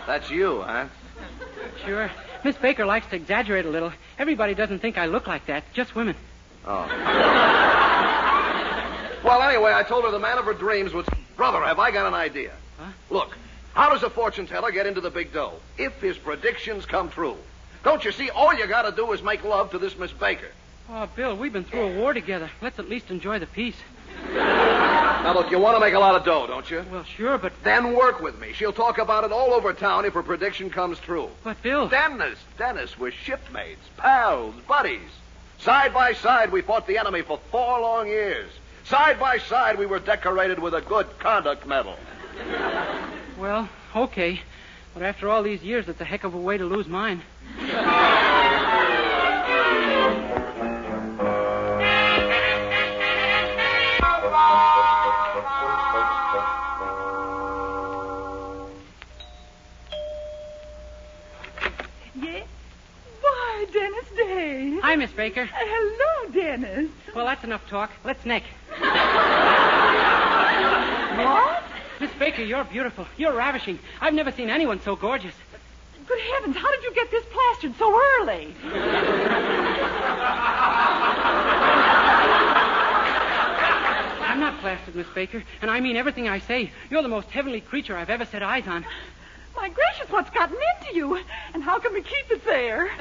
That's 0.08 0.30
you, 0.30 0.62
huh? 0.62 0.88
Sure. 1.86 2.10
Miss 2.44 2.56
Baker 2.58 2.86
likes 2.86 3.08
to 3.08 3.16
exaggerate 3.16 3.66
a 3.66 3.70
little. 3.70 3.92
Everybody 4.18 4.54
doesn't 4.54 4.80
think 4.80 4.98
I 4.98 5.08
look 5.08 5.28
like 5.28 5.48
that, 5.48 5.64
just 5.74 5.96
women. 5.96 6.16
Oh. 6.66 6.86
well, 9.24 9.42
anyway, 9.42 9.74
I 9.74 9.84
told 9.84 10.06
her 10.06 10.12
the 10.12 10.20
man 10.20 10.38
of 10.38 10.46
her 10.46 10.54
dreams 10.54 10.94
was. 10.94 11.06
Brother, 11.36 11.62
have 11.64 11.80
I 11.80 11.92
got 11.92 12.08
an 12.08 12.14
idea? 12.14 12.52
Huh? 12.80 12.92
Look, 13.10 13.38
how 13.74 13.90
does 13.90 14.04
a 14.04 14.10
fortune 14.10 14.48
teller 14.48 14.72
get 14.72 14.86
into 14.86 15.02
the 15.02 15.10
big 15.10 15.34
dough? 15.34 15.60
If 15.78 16.00
his 16.02 16.18
predictions 16.18 16.86
come 16.86 17.10
true. 17.10 17.38
Don't 17.84 18.06
you 18.06 18.12
see, 18.12 18.30
all 18.30 18.54
you 18.54 18.68
gotta 18.68 18.96
do 18.96 19.12
is 19.12 19.22
make 19.22 19.44
love 19.44 19.72
to 19.72 19.78
this 19.78 19.98
Miss 19.98 20.12
Baker. 20.12 20.52
Oh, 20.90 21.10
Bill, 21.16 21.36
we've 21.36 21.52
been 21.54 21.64
through 21.64 21.82
a 21.82 21.96
war 22.00 22.14
together. 22.14 22.50
Let's 22.62 22.78
at 22.80 22.88
least 22.90 23.10
enjoy 23.10 23.40
the 23.40 23.48
peace. 23.48 23.76
Now, 24.34 25.34
look, 25.34 25.50
you 25.50 25.58
want 25.60 25.76
to 25.76 25.80
make 25.80 25.96
a 25.96 26.00
lot 26.00 26.16
of 26.16 26.24
dough, 26.24 26.46
don't 26.46 26.70
you? 26.70 26.86
Well, 26.92 27.04
sure, 27.04 27.38
but 27.38 27.52
Then 27.64 27.96
work 27.96 28.22
with 28.22 28.40
me. 28.40 28.54
She'll 28.54 28.72
talk 28.72 29.00
about 29.00 29.24
it 29.24 29.32
all 29.32 29.54
over 29.54 29.74
town 29.74 30.06
if 30.06 30.14
her 30.14 30.22
prediction 30.22 30.70
comes 30.70 31.00
true. 31.00 31.30
but 31.44 31.62
Bill. 31.64 31.88
Dennis, 31.88 32.38
Dennis, 32.58 32.98
we're 33.00 33.12
shipmates, 33.12 33.82
pals, 33.98 34.54
buddies. 34.68 35.10
Side 35.60 35.94
by 35.94 36.14
side, 36.14 36.52
we 36.52 36.62
fought 36.62 36.86
the 36.86 36.98
enemy 37.00 37.24
for 37.24 37.40
four 37.50 37.80
long 37.82 38.08
years. 38.08 38.52
Side 38.84 39.20
by 39.20 39.40
side, 39.40 39.80
we 39.80 39.88
were 39.88 40.00
decorated 40.00 40.60
with 40.60 40.76
a 40.76 40.82
good 40.82 41.08
conduct 41.18 41.66
medal. 41.66 41.96
Well, 43.40 43.68
okay. 43.96 44.42
But 44.94 45.02
after 45.02 45.30
all 45.30 45.42
these 45.42 45.64
years, 45.64 45.90
it's 45.90 46.00
a 46.00 46.06
heck 46.06 46.24
of 46.24 46.36
a 46.36 46.38
way 46.38 46.58
to 46.58 46.66
lose 46.66 46.88
mine. 46.88 47.24
Day. 65.30 65.46
Hi, 65.46 65.46
Miss 65.46 65.50
Baker. 65.50 65.50
Hello, 65.54 66.32
Dennis. 66.32 66.90
Well, 67.16 67.26
that's 67.26 67.44
enough 67.44 67.68
talk. 67.70 67.92
Let's 68.04 68.26
neck. 68.26 68.44
What? 71.18 71.64
Miss 72.00 72.12
Baker, 72.20 72.44
you're 72.44 72.64
beautiful. 72.66 73.08
You're 73.18 73.34
ravishing. 73.34 73.80
I've 74.02 74.14
never 74.14 74.32
seen 74.32 74.50
anyone 74.50 74.82
so 74.82 74.96
gorgeous. 74.96 75.34
Good 76.08 76.20
heavens, 76.20 76.56
how 76.56 76.70
did 76.72 76.84
you 76.84 76.94
get 76.94 77.10
this 77.10 77.26
plastered 77.32 77.76
so 77.80 78.00
early? 78.20 78.54
I'm 84.22 84.40
not 84.40 84.60
plastered, 84.60 84.96
Miss 84.96 85.08
Baker, 85.16 85.44
and 85.62 85.72
I 85.72 85.80
mean 85.80 85.96
everything 85.96 86.28
I 86.28 86.40
say. 86.40 86.72
You're 86.92 87.02
the 87.02 87.08
most 87.08 87.32
heavenly 87.32 87.62
creature 87.62 87.98
I've 87.98 88.12
ever 88.12 88.26
set 88.26 88.44
eyes 88.44 88.68
on. 88.68 88.86
My 89.56 89.70
gracious, 89.70 90.12
what's 90.12 90.30
gotten 90.30 90.58
into 90.58 90.96
you? 90.96 91.18
And 91.54 91.64
how 91.64 91.80
can 91.80 91.94
we 91.94 92.02
keep 92.02 92.30
it 92.30 92.46
there? 92.46 92.92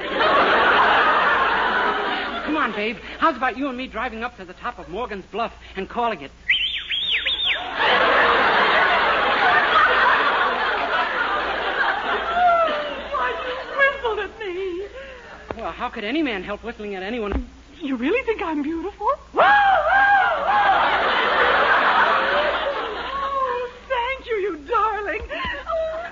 Come 2.45 2.57
on, 2.57 2.73
babe. 2.73 2.97
How's 3.17 3.35
about 3.35 3.57
you 3.57 3.69
and 3.69 3.77
me 3.77 3.87
driving 3.87 4.23
up 4.23 4.37
to 4.37 4.45
the 4.45 4.53
top 4.53 4.77
of 4.77 4.87
Morgan's 4.87 5.25
Bluff 5.25 5.51
and 5.75 5.89
calling 5.89 6.21
it? 6.21 6.29
Why, 13.09 13.33
you 13.47 13.55
whistled 13.79 14.19
at 14.19 14.39
me. 14.39 14.85
Well, 15.57 15.71
how 15.71 15.89
could 15.89 16.03
any 16.03 16.21
man 16.21 16.43
help 16.43 16.63
whistling 16.63 16.93
at 16.93 17.01
anyone? 17.01 17.49
You 17.81 17.95
really 17.95 18.23
think 18.27 18.43
I'm 18.43 18.61
beautiful? 18.61 19.07
oh, 19.07 19.41
thank 23.89 24.27
you, 24.27 24.35
you 24.35 24.57
darling. 24.67 25.21
Oh. 25.67 26.05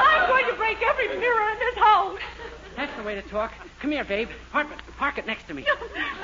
I'm 0.00 0.28
going 0.30 0.46
to 0.46 0.54
break 0.54 0.82
every 0.82 1.08
mirror 1.08 1.50
in 1.50 1.58
this 1.58 1.74
house. 1.74 2.18
That's 2.74 2.96
the 2.96 3.02
way 3.02 3.16
to 3.16 3.22
talk. 3.28 3.52
Come 3.84 3.92
here, 3.92 4.04
babe. 4.04 4.30
Park 4.50 4.68
it, 4.70 4.78
park 4.96 5.18
it 5.18 5.26
next 5.26 5.46
to 5.48 5.52
me. 5.52 5.66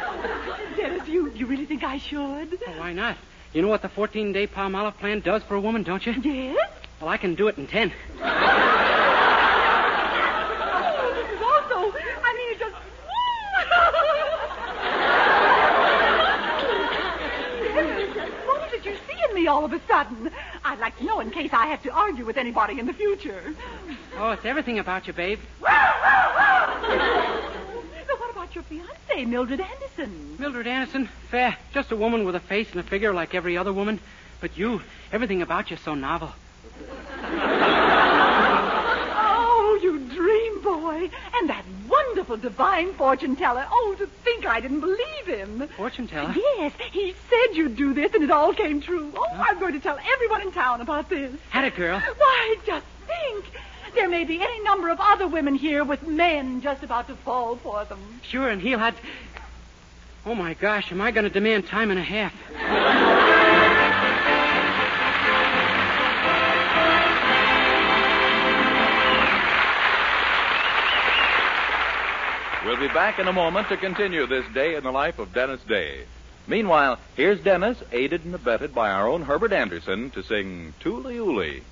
Dennis, 0.79 1.07
you, 1.07 1.31
you 1.33 1.45
really 1.45 1.67
think 1.67 1.85
I 1.85 1.99
should? 1.99 2.59
Well, 2.67 2.79
why 2.79 2.95
not? 2.95 3.19
You 3.52 3.61
know 3.61 3.69
what 3.69 3.83
the 3.83 3.90
14 3.90 4.33
day 4.33 4.47
Palmolive 4.47 4.97
plan 4.97 5.21
does 5.21 5.43
for 5.43 5.57
a 5.57 5.61
woman, 5.61 5.83
don't 5.83 6.07
you? 6.07 6.14
Yes? 6.23 6.57
Well, 7.02 7.11
I 7.11 7.19
can 7.19 7.35
do 7.35 7.49
it 7.49 7.59
in 7.59 7.67
10. 7.67 7.93
Oh, 7.93 8.23
this 11.14 11.29
is 11.29 11.43
also, 11.43 11.93
I 12.25 12.33
mean, 12.38 12.50
it 12.50 12.59
just. 12.59 12.75
what 18.47 18.71
did 18.71 18.87
you 18.87 18.97
see 19.07 19.19
in 19.29 19.35
me 19.35 19.49
all 19.49 19.67
of 19.67 19.75
a 19.75 19.81
sudden? 19.87 20.31
I'd 20.64 20.79
like 20.79 20.97
to 20.97 21.05
know 21.05 21.21
in 21.21 21.31
case 21.31 21.50
I 21.52 21.67
have 21.67 21.83
to 21.83 21.90
argue 21.90 22.25
with 22.25 22.38
anybody 22.38 22.81
in 22.81 22.87
the 22.87 22.95
future. 22.95 23.55
Oh, 24.17 24.31
it's 24.31 24.47
everything 24.47 24.79
about 24.79 25.07
you, 25.07 25.12
babe. 25.12 25.40
Now, 29.27 29.41
what 29.41 29.53
about 29.53 29.59
your 29.59 29.61
fiancée, 29.61 29.61
Mildred 29.61 29.61
Anderson? 29.61 30.37
Mildred 30.39 30.67
Anderson, 30.67 31.09
fair. 31.31 31.57
Just 31.73 31.93
a 31.93 31.97
woman 31.97 32.25
with 32.25 32.35
a 32.35 32.41
face 32.41 32.71
and 32.71 32.81
a 32.81 32.83
figure 32.83 33.12
like 33.12 33.35
every 33.35 33.57
other 33.57 33.73
woman. 33.73 34.00
But 34.41 34.57
you, 34.57 34.83
everything 35.12 35.43
about 35.43 35.71
you's 35.71 35.81
so 35.81 35.95
novel. 35.95 36.33
Oh, 39.23 39.79
you 39.83 39.99
dream 39.99 40.62
boy. 40.62 41.11
And 41.35 41.49
that 41.50 41.65
wonderful 41.89 42.37
divine 42.37 42.95
fortune 42.95 43.37
teller. 43.37 43.67
Oh, 43.71 43.95
to 43.99 44.07
think 44.07 44.47
I 44.47 44.61
didn't 44.61 44.81
believe 44.81 45.27
him. 45.27 45.69
Fortune 45.77 46.07
teller? 46.09 46.35
Yes, 46.35 46.73
he 46.93 47.15
said 47.29 47.57
you'd 47.57 47.77
do 47.77 47.93
this, 47.93 48.15
and 48.15 48.25
it 48.25 48.31
all 48.31 48.55
came 48.55 48.81
true. 48.81 49.12
Oh, 49.15 49.45
I'm 49.49 49.59
going 49.59 49.75
to 49.75 49.81
tell 49.81 49.99
everyone 50.15 50.41
in 50.43 50.53
town 50.53 50.81
about 50.81 51.09
this. 51.09 51.33
Had 51.50 51.65
a 51.65 51.71
girl. 51.71 52.00
Why, 52.00 52.57
just 52.67 52.87
think. 53.07 53.45
There 53.95 54.09
may 54.09 54.25
be 54.25 54.41
any 54.41 54.63
number 54.63 54.89
of 54.89 54.99
other 55.01 55.27
women 55.29 55.55
here 55.55 55.85
with 55.85 56.07
men 56.07 56.61
just 56.61 56.83
about 56.83 57.09
to 57.09 57.15
fall 57.17 57.57
for 57.57 57.85
them. 57.85 58.21
Sure, 58.23 58.49
and 58.49 58.61
he'll 58.61 58.79
have. 58.79 58.99
Oh, 60.25 60.35
my 60.35 60.55
gosh, 60.55 60.93
am 60.93 61.01
I 61.01 61.11
going 61.11 61.25
to 61.25 61.31
demand 61.31 61.67
time 61.67 61.91
and 61.91 61.99
a 61.99 62.03
half? 62.03 62.33
We'll 72.65 72.77
be 72.77 72.89
back 72.89 73.19
in 73.19 73.27
a 73.27 73.33
moment 73.33 73.69
to 73.69 73.77
continue 73.77 74.27
this 74.27 74.45
day 74.55 74.77
in 74.77 74.85
the 74.85 74.93
life 74.93 75.19
of 75.19 75.33
Dennis 75.33 75.61
Day. 75.63 76.05
Meanwhile, 76.47 76.99
here's 77.17 77.41
Dennis, 77.41 77.83
aided 77.91 78.25
and 78.25 78.35
abetted 78.35 78.75
by 78.75 78.91
our 78.91 79.09
own 79.09 79.23
Herbert 79.23 79.53
Anderson, 79.53 80.11
to 80.11 80.23
sing 80.23 80.75
Tooly 80.81 81.17
Ooly. 81.17 81.63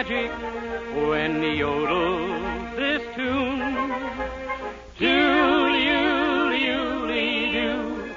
Magic 0.00 0.30
when 1.08 1.42
he 1.42 1.60
yodels 1.60 2.76
this 2.76 3.02
tune. 3.14 3.58
Dooley 4.98 5.84
ooly 5.88 6.62
ooly 6.78 7.52
doo, 7.52 8.14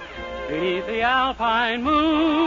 beneath 0.48 0.86
the 0.86 1.02
alpine 1.02 1.84
moon, 1.84 2.43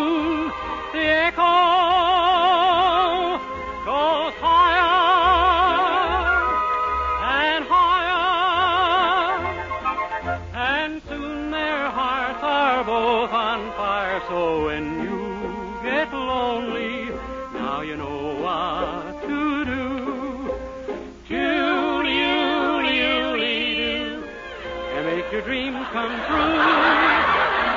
your 25.37 25.45
dreams 25.45 25.87
come 25.93 26.13
true. 26.29 26.57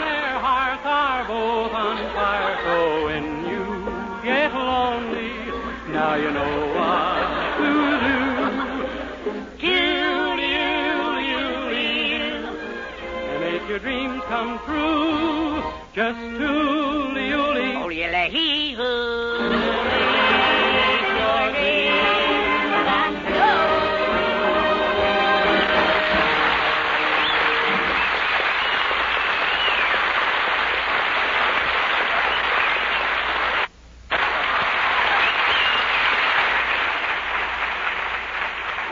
Their 0.00 0.38
hearts 0.40 0.86
are 0.86 1.24
both 1.28 1.72
on 1.72 1.96
fire, 2.14 2.56
so 2.64 3.04
when 3.04 3.24
you 3.50 3.64
get 4.24 4.54
lonely, 4.54 5.32
now 5.92 6.14
you 6.14 6.30
know 6.30 6.54
what 6.74 7.24
to 7.58 7.70
do. 8.06 8.16
Dooley, 9.60 10.52
ooly, 10.96 11.28
ooly, 11.36 11.92
doo, 12.18 12.48
and 13.28 13.40
make 13.42 13.64
make 13.64 13.70
your 13.70 13.78
dreams 13.78 14.22
come 14.24 14.58
true. 14.66 15.62
Just 15.94 16.18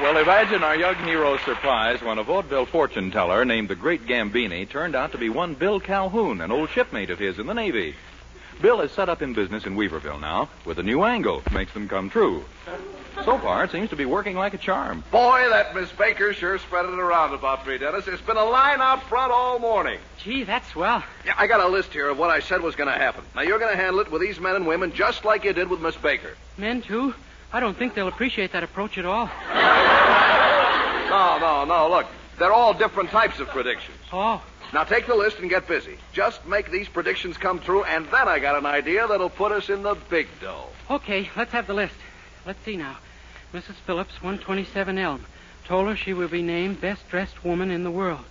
Well, 0.02 0.16
imagine 0.16 0.64
our 0.64 0.74
young 0.74 0.96
hero's 0.96 1.40
surprise 1.42 2.02
when 2.02 2.18
a 2.18 2.24
vaudeville 2.24 2.66
fortune 2.66 3.12
teller 3.12 3.44
named 3.44 3.68
the 3.68 3.76
Great 3.76 4.04
Gambini 4.04 4.68
turned 4.68 4.96
out 4.96 5.12
to 5.12 5.18
be 5.18 5.28
one 5.28 5.54
Bill 5.54 5.78
Calhoun, 5.78 6.40
an 6.40 6.50
old 6.50 6.70
shipmate 6.70 7.10
of 7.10 7.20
his 7.20 7.38
in 7.38 7.46
the 7.46 7.54
Navy. 7.54 7.94
Bill 8.60 8.80
is 8.80 8.90
set 8.90 9.08
up 9.08 9.22
in 9.22 9.32
business 9.32 9.64
in 9.64 9.76
Weaverville 9.76 10.20
now 10.20 10.48
with 10.64 10.80
a 10.80 10.82
new 10.82 11.04
angle 11.04 11.44
makes 11.52 11.72
them 11.72 11.88
come 11.88 12.10
true. 12.10 12.44
So 13.24 13.38
far, 13.38 13.62
it 13.62 13.70
seems 13.70 13.90
to 13.90 13.96
be 13.96 14.04
working 14.04 14.34
like 14.34 14.54
a 14.54 14.58
charm. 14.58 15.04
Boy, 15.12 15.48
that 15.50 15.72
Miss 15.72 15.92
Baker 15.92 16.34
sure 16.34 16.58
spread 16.58 16.84
it 16.84 16.98
around 16.98 17.32
about 17.32 17.64
me, 17.64 17.78
Dennis. 17.78 18.04
There's 18.04 18.20
been 18.22 18.36
a 18.36 18.44
line 18.44 18.80
out 18.80 19.04
front 19.04 19.30
all 19.30 19.60
morning. 19.60 20.00
Gee, 20.18 20.42
that's 20.42 20.66
swell. 20.70 21.04
Yeah, 21.24 21.34
I 21.38 21.46
got 21.46 21.60
a 21.60 21.68
list 21.68 21.92
here 21.92 22.08
of 22.08 22.18
what 22.18 22.28
I 22.28 22.40
said 22.40 22.60
was 22.60 22.74
going 22.74 22.92
to 22.92 22.98
happen. 22.98 23.22
Now, 23.36 23.42
you're 23.42 23.60
going 23.60 23.70
to 23.70 23.80
handle 23.80 24.00
it 24.00 24.10
with 24.10 24.20
these 24.20 24.40
men 24.40 24.56
and 24.56 24.66
women 24.66 24.92
just 24.92 25.24
like 25.24 25.44
you 25.44 25.52
did 25.52 25.70
with 25.70 25.80
Miss 25.80 25.96
Baker. 25.96 26.36
Men, 26.58 26.82
too? 26.82 27.14
I 27.52 27.60
don't 27.60 27.76
think 27.76 27.94
they'll 27.94 28.08
appreciate 28.08 28.52
that 28.52 28.64
approach 28.64 28.98
at 28.98 29.04
all. 29.04 29.30
No, 31.12 31.38
no, 31.38 31.64
no. 31.64 31.90
Look, 31.90 32.06
they're 32.38 32.52
all 32.52 32.72
different 32.74 33.10
types 33.10 33.38
of 33.40 33.48
predictions. 33.48 33.98
Oh, 34.12 34.42
Now, 34.72 34.84
take 34.84 35.06
the 35.06 35.14
list 35.14 35.38
and 35.38 35.50
get 35.50 35.68
busy. 35.68 35.98
Just 36.12 36.46
make 36.46 36.70
these 36.70 36.88
predictions 36.88 37.36
come 37.36 37.58
true, 37.60 37.84
and 37.84 38.06
then 38.06 38.26
I 38.28 38.38
got 38.38 38.56
an 38.56 38.64
idea 38.66 39.06
that'll 39.06 39.28
put 39.28 39.52
us 39.52 39.68
in 39.68 39.82
the 39.82 39.94
big 40.08 40.26
dough. 40.40 40.68
okay, 40.90 41.28
let's 41.36 41.52
have 41.52 41.66
the 41.66 41.74
list. 41.74 41.94
Let's 42.46 42.62
see 42.64 42.76
now. 42.76 42.96
Mrs. 43.52 43.74
Phillips, 43.86 44.14
127 44.22 44.96
Elm. 44.98 45.24
Told 45.66 45.88
her 45.88 45.96
she 45.96 46.12
will 46.14 46.28
be 46.28 46.42
named 46.42 46.80
best 46.80 47.08
dressed 47.10 47.44
woman 47.44 47.70
in 47.70 47.84
the 47.84 47.90
world. 47.90 48.24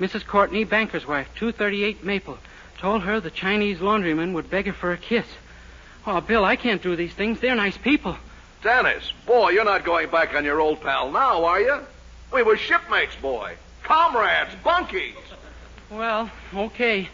Mrs. 0.00 0.24
Courtney, 0.24 0.62
banker's 0.64 1.06
wife, 1.06 1.28
238 1.34 2.04
Maple. 2.04 2.38
Told 2.78 3.02
her 3.02 3.18
the 3.20 3.30
Chinese 3.30 3.78
laundryman 3.78 4.32
would 4.34 4.48
beg 4.48 4.66
her 4.66 4.72
for 4.72 4.92
a 4.92 4.96
kiss. 4.96 5.26
Oh, 6.06 6.20
Bill, 6.20 6.44
I 6.44 6.54
can't 6.54 6.80
do 6.80 6.94
these 6.94 7.12
things. 7.12 7.40
They're 7.40 7.56
nice 7.56 7.76
people. 7.76 8.16
Dennis, 8.62 9.12
boy, 9.26 9.50
you're 9.50 9.64
not 9.64 9.84
going 9.84 10.08
back 10.10 10.34
on 10.34 10.44
your 10.44 10.60
old 10.60 10.80
pal 10.80 11.10
now, 11.10 11.44
are 11.44 11.60
you? 11.60 11.80
We 12.32 12.42
were 12.42 12.56
shipmates, 12.56 13.16
boy. 13.16 13.56
Comrades, 13.82 14.54
bunkies. 14.62 15.14
Well, 15.90 16.30
okay. 16.54 17.08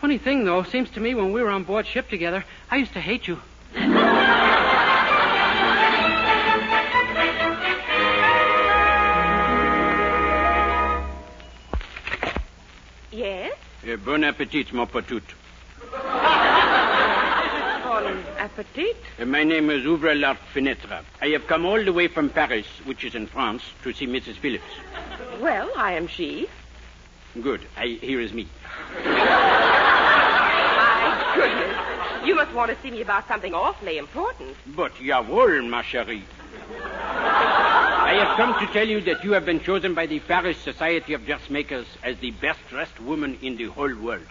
Funny 0.00 0.18
thing, 0.18 0.44
though, 0.44 0.64
seems 0.64 0.90
to 0.90 1.00
me 1.00 1.14
when 1.14 1.32
we 1.32 1.42
were 1.42 1.50
on 1.50 1.62
board 1.62 1.86
ship 1.86 2.08
together, 2.08 2.44
I 2.70 2.76
used 2.76 2.92
to 2.94 3.00
hate 3.00 3.28
you. 3.28 3.40
Yes? 13.12 13.52
Uh, 13.86 13.96
bon 13.96 14.24
appetit, 14.24 14.72
mon 14.72 14.86
petit. 14.86 15.22
Bon 18.42 18.48
appetit. 18.50 18.96
Uh, 19.20 19.24
my 19.24 19.44
name 19.44 19.70
is 19.70 19.84
Ouvre 19.86 20.14
la 20.16 20.34
Fenêtre. 20.52 21.04
I 21.20 21.28
have 21.28 21.46
come 21.46 21.64
all 21.64 21.84
the 21.84 21.92
way 21.92 22.08
from 22.08 22.28
Paris, 22.28 22.66
which 22.84 23.04
is 23.04 23.14
in 23.14 23.28
France, 23.28 23.62
to 23.84 23.92
see 23.92 24.06
Mrs. 24.06 24.34
Phillips. 24.34 24.64
Well, 25.40 25.70
I 25.76 25.92
am 25.92 26.08
she. 26.08 26.48
Good. 27.40 27.60
I, 27.76 27.98
here 28.00 28.20
is 28.20 28.32
me. 28.32 28.48
My 29.04 29.42
goodness. 31.36 32.26
You 32.26 32.34
must 32.34 32.52
want 32.52 32.72
to 32.72 32.82
see 32.82 32.90
me 32.90 33.00
about 33.02 33.28
something 33.28 33.54
awfully 33.54 33.98
important. 33.98 34.56
But 34.66 34.94
jawohl, 34.96 35.68
ma 35.68 35.82
chérie. 35.82 36.22
I 36.80 38.14
have 38.14 38.36
come 38.36 38.58
to 38.58 38.72
tell 38.72 38.88
you 38.88 39.00
that 39.02 39.22
you 39.22 39.32
have 39.32 39.46
been 39.46 39.60
chosen 39.60 39.94
by 39.94 40.06
the 40.06 40.18
Paris 40.18 40.58
Society 40.58 41.14
of 41.14 41.24
Dressmakers 41.26 41.86
as 42.02 42.18
the 42.18 42.32
best 42.32 42.58
dressed 42.68 42.98
woman 43.00 43.38
in 43.40 43.56
the 43.56 43.66
whole 43.66 43.94
world. 43.94 44.26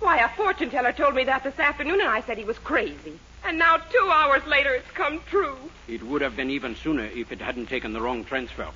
Why, 0.00 0.18
a 0.18 0.28
fortune 0.30 0.70
teller 0.70 0.92
told 0.92 1.14
me 1.14 1.24
that 1.24 1.44
this 1.44 1.58
afternoon, 1.58 2.00
and 2.00 2.08
I 2.08 2.20
said 2.22 2.36
he 2.38 2.44
was 2.44 2.58
crazy. 2.58 3.18
And 3.46 3.58
now, 3.58 3.76
two 3.76 4.08
hours 4.10 4.44
later, 4.46 4.72
it's 4.74 4.90
come 4.92 5.20
true. 5.28 5.56
It 5.86 6.02
would 6.02 6.22
have 6.22 6.34
been 6.36 6.50
even 6.50 6.74
sooner 6.76 7.04
if 7.04 7.30
it 7.30 7.40
hadn't 7.40 7.66
taken 7.66 7.92
the 7.92 8.00
wrong 8.00 8.24
transfer. 8.24 8.66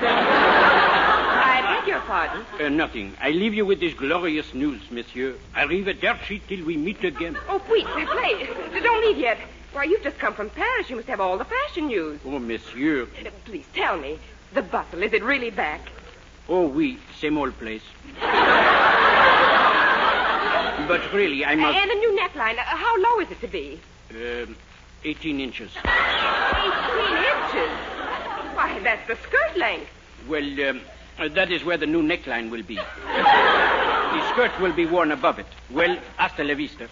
I 0.00 1.78
beg 1.80 1.88
your 1.88 2.00
pardon. 2.00 2.44
Uh, 2.58 2.68
nothing. 2.70 3.14
I 3.20 3.30
leave 3.30 3.52
you 3.54 3.66
with 3.66 3.80
this 3.80 3.92
glorious 3.94 4.54
news, 4.54 4.80
monsieur. 4.90 5.34
Arrivederci 5.54 6.40
till 6.48 6.64
we 6.64 6.76
meet 6.78 7.04
again. 7.04 7.36
Oh, 7.48 7.58
please, 7.58 7.86
please, 7.86 8.48
don't 8.82 9.04
leave 9.06 9.18
yet. 9.18 9.38
Why, 9.74 9.84
you've 9.84 10.02
just 10.02 10.18
come 10.18 10.32
from 10.34 10.48
Paris. 10.50 10.88
You 10.88 10.96
must 10.96 11.08
have 11.08 11.20
all 11.20 11.36
the 11.36 11.44
fashion 11.44 11.88
news. 11.88 12.20
Oh, 12.24 12.38
monsieur. 12.38 13.02
Uh, 13.04 13.30
Please 13.44 13.66
tell 13.74 13.98
me. 13.98 14.18
The 14.54 14.62
bustle, 14.62 15.02
is 15.02 15.12
it 15.12 15.22
really 15.24 15.50
back? 15.50 15.80
Oh, 16.48 16.66
oui, 16.68 16.98
same 17.18 17.36
old 17.38 17.58
place. 17.58 17.82
but 20.86 21.12
really, 21.12 21.44
I 21.44 21.54
must. 21.54 21.76
And 21.76 21.90
the 21.90 21.94
new 21.94 22.18
neckline, 22.18 22.58
uh, 22.58 22.62
how 22.62 22.96
low 23.00 23.20
is 23.20 23.30
it 23.30 23.40
to 23.40 23.48
be? 23.48 23.80
Um 24.10 24.56
18 25.04 25.38
inches. 25.38 25.70
18 25.76 25.84
inches. 25.84 27.70
Why, 28.56 28.80
that's 28.82 29.06
the 29.06 29.16
skirt 29.16 29.56
length. 29.56 29.90
Well, 30.26 30.68
um, 30.70 30.80
uh, 31.18 31.28
that 31.28 31.50
is 31.52 31.62
where 31.62 31.76
the 31.76 31.86
new 31.86 32.02
neckline 32.02 32.50
will 32.50 32.62
be. 32.62 32.76
the 32.76 34.28
skirt 34.32 34.58
will 34.60 34.72
be 34.72 34.86
worn 34.86 35.12
above 35.12 35.38
it. 35.38 35.46
Well, 35.70 35.98
hasta 36.16 36.42
la 36.42 36.54
vista. 36.54 36.88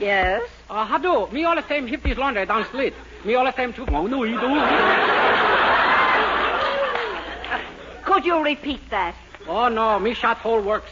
Yes? 0.00 0.42
Uh, 0.70 0.86
hello. 0.86 1.26
Me 1.28 1.44
all 1.44 1.54
the 1.56 1.66
same 1.68 1.86
hippies 1.86 2.16
laundry 2.16 2.46
down 2.46 2.64
street. 2.66 2.94
Me 3.24 3.34
all 3.34 3.44
the 3.44 3.54
same 3.54 3.72
too. 3.72 3.86
Oh, 3.88 4.06
no, 4.06 4.24
you 4.24 4.40
do. 4.40 4.46
Could 8.16 8.24
you 8.24 8.42
repeat 8.42 8.80
that? 8.88 9.14
Oh, 9.46 9.68
no. 9.68 9.98
Me 9.98 10.14
shot 10.14 10.38
hole 10.38 10.62
works. 10.62 10.90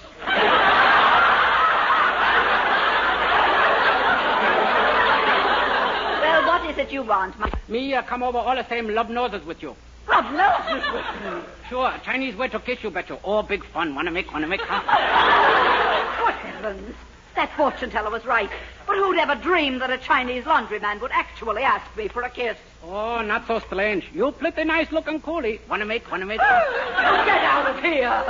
Well, 6.21 6.47
what 6.47 6.71
is 6.71 6.77
it 6.77 6.93
you 6.93 7.03
want? 7.03 7.39
My... 7.39 7.51
Me 7.67 7.95
uh, 7.95 8.03
come 8.03 8.23
over 8.23 8.37
all 8.37 8.55
the 8.55 8.69
same 8.69 8.89
love 8.89 9.09
noses 9.09 9.43
with 9.47 9.63
you. 9.63 9.75
Love 10.07 10.31
noses 10.35 10.85
with 10.93 11.07
me. 11.25 11.41
Sure, 11.71 11.95
Chinese 12.05 12.37
way 12.37 12.49
to 12.49 12.61
kiss 12.61 12.83
you, 12.83 12.91
betcha. 12.91 13.19
Oh, 13.25 13.43
big 13.43 13.65
fun. 13.65 13.95
Wanna 13.95 14.11
make, 14.11 14.31
wanna 14.31 14.47
make, 14.47 14.61
huh? 14.61 14.83
Good 16.27 16.35
heavens. 16.35 16.95
That 17.37 17.51
fortune 17.57 17.91
teller 17.91 18.11
was 18.11 18.25
right. 18.25 18.49
But 18.87 18.97
who'd 18.97 19.19
ever 19.19 19.35
dream 19.35 19.79
that 19.81 19.91
a 19.91 19.99
Chinese 19.99 20.45
laundryman 20.45 21.01
would 21.01 21.11
actually 21.11 21.63
ask 21.63 21.85
me 21.97 22.07
for 22.09 22.23
a 22.23 22.31
kiss? 22.31 22.57
Oh, 22.85 23.23
not 23.23 23.47
so 23.47 23.59
strange. 23.59 24.09
You 24.13 24.31
pretty 24.31 24.65
nice 24.65 24.93
looking 24.93 25.21
coolie. 25.21 25.59
Wanna 25.69 25.85
make, 25.85 26.09
wanna 26.11 26.27
make. 26.27 26.39
Get 26.39 26.49
out 26.49 27.71
of 27.71 27.83
here. 27.83 28.25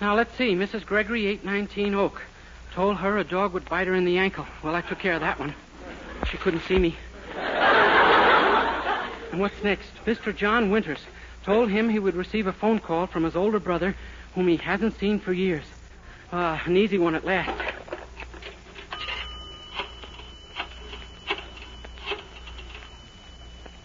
Now, 0.00 0.14
let's 0.14 0.34
see. 0.36 0.54
Mrs. 0.54 0.86
Gregory, 0.86 1.26
819 1.26 1.94
Oak. 1.94 2.22
Told 2.74 2.96
her 2.98 3.18
a 3.18 3.24
dog 3.24 3.52
would 3.52 3.68
bite 3.68 3.86
her 3.88 3.94
in 3.94 4.04
the 4.04 4.18
ankle. 4.18 4.46
Well, 4.62 4.74
I 4.74 4.80
took 4.82 4.98
care 4.98 5.14
of 5.14 5.20
that 5.20 5.38
one. 5.38 5.54
She 6.30 6.36
couldn't 6.36 6.62
see 6.62 6.78
me. 6.78 6.96
And 9.30 9.40
what's 9.40 9.62
next? 9.62 9.88
Mr. 10.06 10.34
John 10.34 10.70
Winters. 10.70 11.00
Told 11.44 11.70
him 11.70 11.88
he 11.88 11.98
would 11.98 12.14
receive 12.14 12.46
a 12.46 12.52
phone 12.52 12.80
call 12.80 13.06
from 13.06 13.24
his 13.24 13.36
older 13.36 13.60
brother, 13.60 13.96
whom 14.34 14.48
he 14.48 14.56
hasn't 14.56 14.98
seen 14.98 15.18
for 15.18 15.32
years. 15.32 15.64
Ah, 16.32 16.62
an 16.64 16.76
easy 16.76 16.98
one 16.98 17.14
at 17.14 17.24
last. 17.24 17.50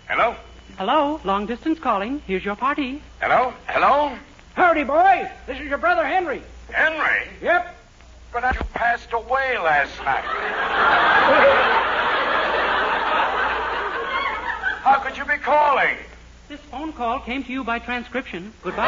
Hello? 0.07 0.35
Hello, 0.77 1.21
long 1.23 1.45
distance 1.45 1.79
calling. 1.79 2.21
Here's 2.27 2.43
your 2.43 2.55
party. 2.55 3.01
Hello? 3.21 3.53
Hello? 3.67 4.17
Howdy, 4.55 4.83
boys. 4.83 5.27
This 5.47 5.59
is 5.59 5.67
your 5.67 5.77
brother 5.77 6.05
Henry. 6.05 6.41
Henry? 6.71 7.27
Yep. 7.41 7.75
But 8.33 8.53
you 8.53 8.61
passed 8.73 9.13
away 9.13 9.57
last 9.57 9.97
night. 10.03 11.91
How 14.85 14.99
could 14.99 15.17
you 15.17 15.25
be 15.25 15.37
calling? 15.37 15.97
This 16.47 16.59
phone 16.59 16.93
call 16.93 17.19
came 17.19 17.43
to 17.45 17.51
you 17.51 17.63
by 17.63 17.79
transcription. 17.79 18.53
Goodbye. 18.61 18.85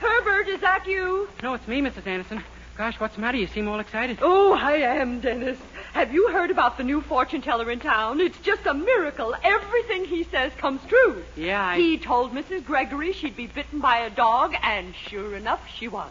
Herbert, 0.00 0.48
is 0.48 0.60
that 0.62 0.84
you? 0.88 1.28
No, 1.44 1.54
it's 1.54 1.68
me, 1.68 1.80
Mrs. 1.80 2.08
Anderson. 2.08 2.42
Gosh, 2.76 2.98
what's 2.98 3.14
the 3.14 3.20
matter? 3.20 3.38
You 3.38 3.46
seem 3.46 3.68
all 3.68 3.78
excited. 3.78 4.18
Oh, 4.20 4.52
I 4.52 4.78
am, 4.78 5.20
Dennis. 5.20 5.58
Have 5.92 6.12
you 6.12 6.30
heard 6.32 6.50
about 6.50 6.76
the 6.76 6.82
new 6.82 7.02
fortune 7.02 7.40
teller 7.40 7.70
in 7.70 7.78
town? 7.78 8.20
It's 8.20 8.38
just 8.40 8.66
a 8.66 8.74
miracle. 8.74 9.32
Everything 9.44 10.06
he 10.06 10.24
says 10.24 10.50
comes 10.58 10.80
true. 10.88 11.22
Yeah, 11.36 11.64
I... 11.64 11.76
He 11.78 11.98
told 11.98 12.32
Mrs. 12.32 12.64
Gregory 12.64 13.12
she'd 13.12 13.36
be 13.36 13.46
bitten 13.46 13.78
by 13.78 13.98
a 13.98 14.10
dog, 14.10 14.56
and 14.60 14.92
sure 15.06 15.36
enough, 15.36 15.60
she 15.72 15.86
was. 15.86 16.10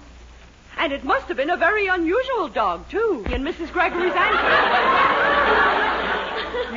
And 0.78 0.94
it 0.94 1.04
must 1.04 1.28
have 1.28 1.38
been 1.38 1.50
a 1.50 1.58
very 1.58 1.88
unusual 1.88 2.48
dog, 2.48 2.88
too, 2.90 3.26
in 3.32 3.44
Mrs. 3.44 3.72
Gregory's 3.72 4.14
ankle. 4.14 4.50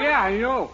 Yeah, 0.02 0.22
I 0.22 0.36
know. 0.38 0.70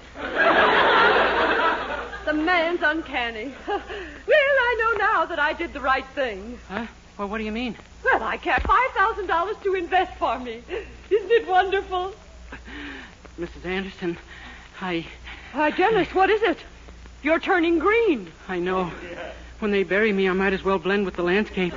The 2.24 2.32
man's 2.32 2.80
uncanny. 2.82 3.52
well, 3.66 3.78
I 3.78 4.76
know 4.80 4.98
now 5.04 5.26
that 5.26 5.38
I 5.38 5.52
did 5.52 5.72
the 5.72 5.80
right 5.80 6.06
thing. 6.14 6.58
Huh? 6.68 6.86
Well, 7.18 7.28
what 7.28 7.38
do 7.38 7.44
you 7.44 7.52
mean? 7.52 7.76
Well, 8.04 8.22
I 8.22 8.36
kept 8.36 8.66
$5,000 8.66 9.62
to 9.62 9.74
invest 9.74 10.14
for 10.16 10.38
me. 10.38 10.62
Isn't 11.10 11.30
it 11.30 11.46
wonderful? 11.48 12.14
Mrs. 13.40 13.64
Anderson, 13.64 14.18
I... 14.80 15.06
Uh, 15.52 15.58
Why, 15.58 15.70
Dennis, 15.70 16.14
what 16.14 16.30
is 16.30 16.42
it? 16.42 16.58
You're 17.22 17.40
turning 17.40 17.78
green. 17.78 18.30
I 18.48 18.58
know. 18.58 18.90
When 19.58 19.70
they 19.70 19.82
bury 19.82 20.12
me, 20.12 20.28
I 20.28 20.32
might 20.32 20.52
as 20.52 20.62
well 20.62 20.78
blend 20.78 21.04
with 21.04 21.16
the 21.16 21.22
landscape. 21.22 21.74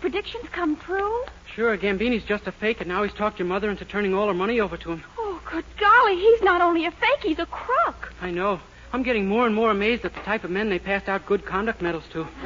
Predictions 0.00 0.48
come 0.50 0.76
true? 0.76 1.24
Sure, 1.54 1.76
Gambini's 1.76 2.24
just 2.24 2.46
a 2.46 2.52
fake, 2.52 2.80
and 2.80 2.88
now 2.88 3.02
he's 3.02 3.12
talked 3.12 3.38
your 3.38 3.48
mother 3.48 3.70
into 3.70 3.84
turning 3.84 4.14
all 4.14 4.28
her 4.28 4.34
money 4.34 4.60
over 4.60 4.76
to 4.76 4.92
him. 4.92 5.04
Oh, 5.18 5.40
good 5.44 5.64
golly, 5.78 6.16
he's 6.16 6.42
not 6.42 6.60
only 6.60 6.86
a 6.86 6.90
fake, 6.90 7.22
he's 7.22 7.38
a 7.38 7.46
crook. 7.46 8.12
I 8.20 8.30
know. 8.30 8.60
I'm 8.92 9.02
getting 9.02 9.28
more 9.28 9.46
and 9.46 9.54
more 9.54 9.70
amazed 9.70 10.04
at 10.04 10.14
the 10.14 10.20
type 10.20 10.42
of 10.42 10.50
men 10.50 10.68
they 10.68 10.78
passed 10.78 11.08
out 11.08 11.26
good 11.26 11.44
conduct 11.44 11.80
medals 11.80 12.04
to. 12.12 12.26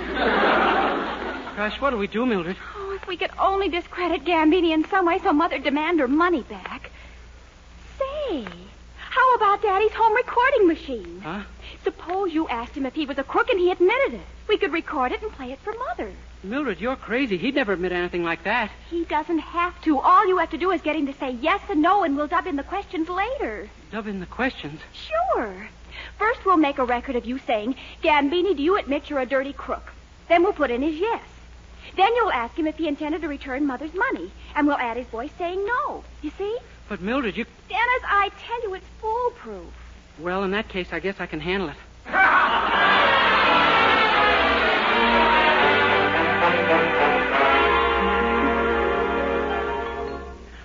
Gosh, 1.56 1.80
what 1.80 1.90
do 1.90 1.96
we 1.96 2.06
do, 2.06 2.26
Mildred? 2.26 2.56
Oh, 2.76 2.92
if 3.00 3.06
we 3.06 3.16
could 3.16 3.30
only 3.38 3.68
discredit 3.68 4.24
Gambini 4.24 4.72
in 4.72 4.86
some 4.88 5.06
way 5.06 5.18
so 5.20 5.32
Mother'd 5.32 5.62
demand 5.62 6.00
her 6.00 6.08
money 6.08 6.42
back. 6.42 6.90
Say, 7.98 8.46
how 9.14 9.34
about 9.36 9.62
Daddy's 9.62 9.92
home 9.92 10.12
recording 10.16 10.66
machine? 10.66 11.20
Huh? 11.22 11.42
Suppose 11.84 12.32
you 12.32 12.48
asked 12.48 12.76
him 12.76 12.84
if 12.84 12.94
he 12.94 13.06
was 13.06 13.16
a 13.16 13.22
crook 13.22 13.48
and 13.48 13.60
he 13.60 13.70
admitted 13.70 14.14
it. 14.14 14.26
We 14.48 14.58
could 14.58 14.72
record 14.72 15.12
it 15.12 15.22
and 15.22 15.30
play 15.30 15.52
it 15.52 15.60
for 15.60 15.72
Mother. 15.72 16.10
Mildred, 16.42 16.80
you're 16.80 16.96
crazy. 16.96 17.38
He'd 17.38 17.54
never 17.54 17.74
admit 17.74 17.92
anything 17.92 18.24
like 18.24 18.42
that. 18.42 18.72
He 18.90 19.04
doesn't 19.04 19.38
have 19.38 19.80
to. 19.82 20.00
All 20.00 20.26
you 20.26 20.38
have 20.38 20.50
to 20.50 20.58
do 20.58 20.72
is 20.72 20.82
get 20.82 20.96
him 20.96 21.06
to 21.06 21.12
say 21.12 21.30
yes 21.30 21.60
and 21.70 21.80
no, 21.80 22.02
and 22.02 22.16
we'll 22.16 22.26
dub 22.26 22.48
in 22.48 22.56
the 22.56 22.64
questions 22.64 23.08
later. 23.08 23.70
Dub 23.92 24.08
in 24.08 24.18
the 24.18 24.26
questions. 24.26 24.80
Sure. 24.92 25.68
First, 26.18 26.44
we'll 26.44 26.56
make 26.56 26.78
a 26.78 26.84
record 26.84 27.14
of 27.14 27.24
you 27.24 27.38
saying, 27.38 27.76
Gambini, 28.02 28.56
do 28.56 28.64
you 28.64 28.76
admit 28.76 29.08
you're 29.08 29.20
a 29.20 29.26
dirty 29.26 29.52
crook? 29.52 29.92
Then 30.28 30.42
we'll 30.42 30.52
put 30.52 30.72
in 30.72 30.82
his 30.82 30.96
yes. 30.96 31.22
Then 31.96 32.12
you'll 32.16 32.32
ask 32.32 32.58
him 32.58 32.66
if 32.66 32.78
he 32.78 32.88
intended 32.88 33.22
to 33.22 33.28
return 33.28 33.64
Mother's 33.64 33.94
money, 33.94 34.32
and 34.56 34.66
we'll 34.66 34.76
add 34.76 34.96
his 34.96 35.06
voice 35.06 35.30
saying 35.38 35.64
no. 35.64 36.02
You 36.20 36.32
see? 36.36 36.58
But, 36.88 37.00
Mildred, 37.00 37.36
you. 37.36 37.44
Dennis, 37.68 38.02
I 38.04 38.30
tell 38.46 38.62
you, 38.62 38.74
it's 38.74 38.86
foolproof. 39.00 39.72
Well, 40.18 40.44
in 40.44 40.50
that 40.52 40.68
case, 40.68 40.88
I 40.92 41.00
guess 41.00 41.16
I 41.18 41.26
can 41.26 41.40
handle 41.40 41.68
it. 41.70 41.76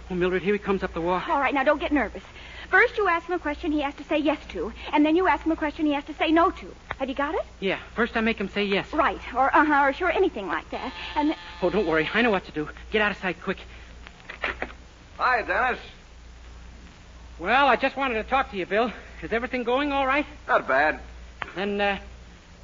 Well, 0.09 0.17
Mildred, 0.17 0.41
here 0.41 0.53
he 0.53 0.59
comes 0.59 0.81
up 0.81 0.93
the 0.93 1.01
walk. 1.01 1.29
All 1.29 1.39
right, 1.39 1.53
now 1.53 1.63
don't 1.63 1.79
get 1.79 1.91
nervous. 1.91 2.23
First, 2.71 2.97
you 2.97 3.07
ask 3.07 3.27
him 3.27 3.35
a 3.35 3.39
question 3.39 3.71
he 3.71 3.81
has 3.81 3.93
to 3.95 4.03
say 4.03 4.17
yes 4.17 4.39
to, 4.49 4.73
and 4.91 5.05
then 5.05 5.15
you 5.15 5.27
ask 5.27 5.45
him 5.45 5.51
a 5.51 5.55
question 5.55 5.85
he 5.85 5.93
has 5.93 6.03
to 6.05 6.13
say 6.15 6.31
no 6.31 6.49
to. 6.51 6.75
Have 6.97 7.09
you 7.09 7.15
got 7.15 7.35
it? 7.35 7.41
Yeah, 7.59 7.77
first 7.95 8.17
I 8.17 8.21
make 8.21 8.37
him 8.37 8.49
say 8.49 8.63
yes. 8.63 8.91
Right, 8.91 9.21
or 9.35 9.55
uh 9.55 9.63
huh, 9.65 9.83
or 9.85 9.93
sure, 9.93 10.11
anything 10.11 10.47
like 10.47 10.69
that. 10.71 10.91
And 11.15 11.35
Oh, 11.61 11.69
don't 11.69 11.85
worry. 11.87 12.09
I 12.13 12.21
know 12.23 12.31
what 12.31 12.45
to 12.45 12.51
do. 12.51 12.67
Get 12.91 13.01
out 13.03 13.11
of 13.11 13.17
sight 13.17 13.41
quick. 13.41 13.57
Hi, 15.17 15.41
Dennis. 15.43 15.79
Well, 17.39 17.67
I 17.67 17.75
just 17.77 17.95
wanted 17.95 18.15
to 18.15 18.23
talk 18.23 18.51
to 18.51 18.57
you, 18.57 18.65
Bill. 18.65 18.91
Is 19.21 19.31
everything 19.31 19.63
going 19.63 19.91
all 19.93 20.05
right? 20.05 20.25
Not 20.47 20.67
bad. 20.67 20.99
Then, 21.55 21.79
uh, 21.79 21.97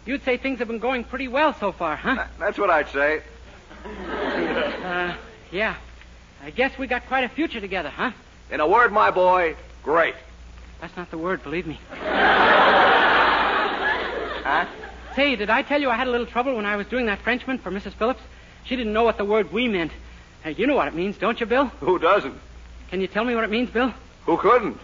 you'd 0.06 0.24
say 0.24 0.38
things 0.38 0.60
have 0.60 0.68
been 0.68 0.80
going 0.80 1.04
pretty 1.06 1.28
well 1.28 1.54
so 1.54 1.72
far, 1.72 1.96
huh? 1.96 2.16
That- 2.16 2.30
That's 2.40 2.58
what 2.58 2.70
I'd 2.70 2.90
say. 2.90 3.22
Uh, 3.86 5.16
yeah. 5.52 5.76
I 6.44 6.50
guess 6.50 6.78
we 6.78 6.88
got 6.88 7.06
quite 7.08 7.24
a 7.24 7.30
future 7.30 7.60
together, 7.62 7.90
huh? 7.90 8.12
In 8.52 8.60
a 8.60 8.68
word, 8.68 8.92
my 8.92 9.12
boy, 9.12 9.56
great. 9.84 10.16
That's 10.82 10.96
not 10.98 11.10
the 11.10 11.18
word, 11.18 11.42
believe 11.44 11.66
me. 11.66 11.80
Huh? 14.44 14.66
Say, 15.16 15.36
did 15.38 15.50
I 15.50 15.62
tell 15.64 15.80
you 15.82 15.90
I 15.90 15.96
had 15.96 16.08
a 16.08 16.12
little 16.12 16.28
trouble 16.28 16.56
when 16.56 16.66
I 16.66 16.76
was 16.76 16.86
doing 16.88 17.06
that 17.08 17.20
Frenchman 17.22 17.58
for 17.58 17.72
Mrs. 17.72 17.94
Phillips? 17.94 18.22
She 18.66 18.76
didn't 18.76 18.94
know 18.94 19.04
what 19.04 19.18
the 19.18 19.26
word 19.26 19.52
we 19.54 19.68
meant. 19.68 19.92
Uh, 20.46 20.50
you 20.50 20.68
know 20.68 20.76
what 20.76 20.88
it 20.88 20.94
means, 20.94 21.18
don't 21.18 21.40
you, 21.40 21.46
Bill? 21.46 21.66
Who 21.80 21.98
doesn't? 21.98 22.36
Can 22.90 23.02
you 23.02 23.08
tell 23.08 23.24
me 23.24 23.34
what 23.34 23.44
it 23.44 23.50
means, 23.50 23.70
Bill? 23.72 23.92
Who 24.26 24.38
couldn't? 24.38 24.80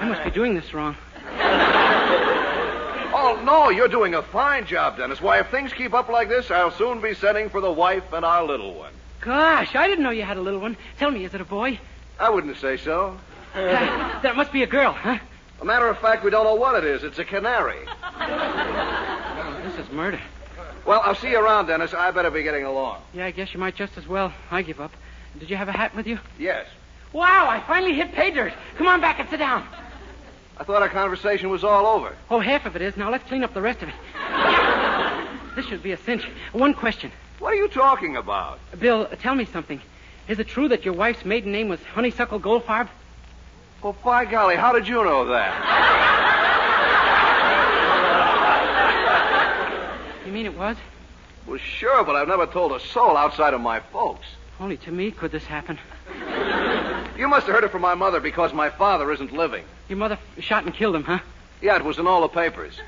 I 0.00 0.08
must 0.08 0.24
be 0.24 0.30
doing 0.30 0.54
this 0.54 0.72
wrong. 0.74 0.96
Oh, 3.20 3.40
no, 3.44 3.68
you're 3.68 3.88
doing 3.88 4.14
a 4.14 4.22
fine 4.22 4.64
job, 4.64 4.96
Dennis. 4.96 5.20
Why, 5.20 5.40
if 5.40 5.48
things 5.50 5.72
keep 5.72 5.92
up 5.92 6.08
like 6.08 6.28
this, 6.28 6.50
I'll 6.52 6.70
soon 6.70 7.00
be 7.00 7.14
sending 7.14 7.50
for 7.50 7.60
the 7.60 7.70
wife 7.70 8.12
and 8.12 8.24
our 8.24 8.44
little 8.44 8.74
one. 8.74 8.92
Gosh, 9.20 9.74
I 9.74 9.88
didn't 9.88 10.04
know 10.04 10.10
you 10.10 10.22
had 10.22 10.36
a 10.36 10.40
little 10.40 10.60
one. 10.60 10.76
Tell 10.98 11.10
me, 11.10 11.24
is 11.24 11.34
it 11.34 11.40
a 11.40 11.44
boy? 11.44 11.80
I 12.20 12.30
wouldn't 12.30 12.56
say 12.58 12.76
so. 12.76 13.18
Then 13.54 14.24
it 14.24 14.36
must 14.36 14.52
be 14.52 14.62
a 14.62 14.66
girl, 14.66 14.92
huh? 14.92 15.18
A 15.60 15.64
matter 15.64 15.88
of 15.88 15.98
fact, 15.98 16.22
we 16.24 16.30
don't 16.30 16.44
know 16.44 16.54
what 16.54 16.76
it 16.76 16.84
is. 16.88 17.02
It's 17.02 17.18
a 17.18 17.24
canary. 17.24 17.80
Oh, 18.20 19.60
this 19.64 19.84
is 19.84 19.92
murder. 19.92 20.20
Well, 20.86 21.02
I'll 21.04 21.14
see 21.14 21.30
you 21.30 21.38
around, 21.38 21.66
Dennis. 21.66 21.92
I 21.92 22.10
better 22.12 22.30
be 22.30 22.42
getting 22.42 22.64
along. 22.64 23.02
Yeah, 23.12 23.26
I 23.26 23.30
guess 23.30 23.52
you 23.52 23.60
might 23.60 23.74
just 23.74 23.96
as 23.98 24.06
well. 24.06 24.32
I 24.50 24.62
give 24.62 24.80
up. 24.80 24.92
Did 25.38 25.50
you 25.50 25.56
have 25.56 25.68
a 25.68 25.72
hat 25.72 25.94
with 25.94 26.06
you? 26.06 26.18
Yes. 26.38 26.66
Wow, 27.12 27.48
I 27.48 27.60
finally 27.60 27.94
hit 27.94 28.12
pay 28.12 28.30
dirt. 28.30 28.52
Come 28.76 28.86
on 28.86 29.00
back 29.00 29.18
and 29.18 29.28
sit 29.28 29.38
down. 29.38 29.66
I 30.58 30.64
thought 30.64 30.82
our 30.82 30.88
conversation 30.88 31.50
was 31.50 31.64
all 31.64 31.86
over. 31.86 32.14
Oh, 32.30 32.40
half 32.40 32.66
of 32.66 32.76
it 32.76 32.82
is. 32.82 32.96
Now 32.96 33.10
let's 33.10 33.24
clean 33.28 33.44
up 33.44 33.54
the 33.54 33.62
rest 33.62 33.82
of 33.82 33.88
it. 33.88 33.94
this 35.56 35.66
should 35.66 35.82
be 35.82 35.92
a 35.92 35.96
cinch. 35.96 36.28
One 36.52 36.74
question. 36.74 37.12
What 37.38 37.52
are 37.52 37.56
you 37.56 37.68
talking 37.68 38.16
about? 38.16 38.58
Bill, 38.78 39.06
tell 39.20 39.34
me 39.34 39.44
something. 39.44 39.80
Is 40.26 40.38
it 40.38 40.48
true 40.48 40.68
that 40.68 40.84
your 40.84 40.94
wife's 40.94 41.24
maiden 41.24 41.52
name 41.52 41.68
was 41.68 41.82
Honeysuckle 41.84 42.40
Goldfarb? 42.40 42.88
Well, 43.82 43.96
by 44.04 44.24
golly, 44.24 44.56
how 44.56 44.72
did 44.72 44.88
you 44.88 45.04
know 45.04 45.26
that? 45.26 45.54
You 50.26 50.32
mean 50.32 50.46
it 50.46 50.58
was? 50.58 50.76
Well, 51.46 51.58
sure, 51.58 52.04
but 52.04 52.16
I've 52.16 52.28
never 52.28 52.46
told 52.46 52.72
a 52.72 52.80
soul 52.80 53.16
outside 53.16 53.54
of 53.54 53.60
my 53.60 53.80
folks. 53.80 54.26
Only 54.60 54.76
to 54.78 54.90
me 54.90 55.12
could 55.12 55.30
this 55.30 55.44
happen. 55.44 55.78
You 57.18 57.26
must 57.26 57.46
have 57.46 57.54
heard 57.56 57.64
it 57.64 57.72
from 57.72 57.82
my 57.82 57.96
mother 57.96 58.20
because 58.20 58.52
my 58.54 58.70
father 58.70 59.10
isn't 59.10 59.32
living. 59.32 59.64
Your 59.88 59.98
mother 59.98 60.16
shot 60.38 60.64
and 60.64 60.72
killed 60.72 60.94
him, 60.94 61.02
huh? 61.02 61.18
Yeah, 61.60 61.74
it 61.74 61.84
was 61.84 61.98
in 61.98 62.06
all 62.06 62.20
the 62.20 62.28
papers. 62.28 62.80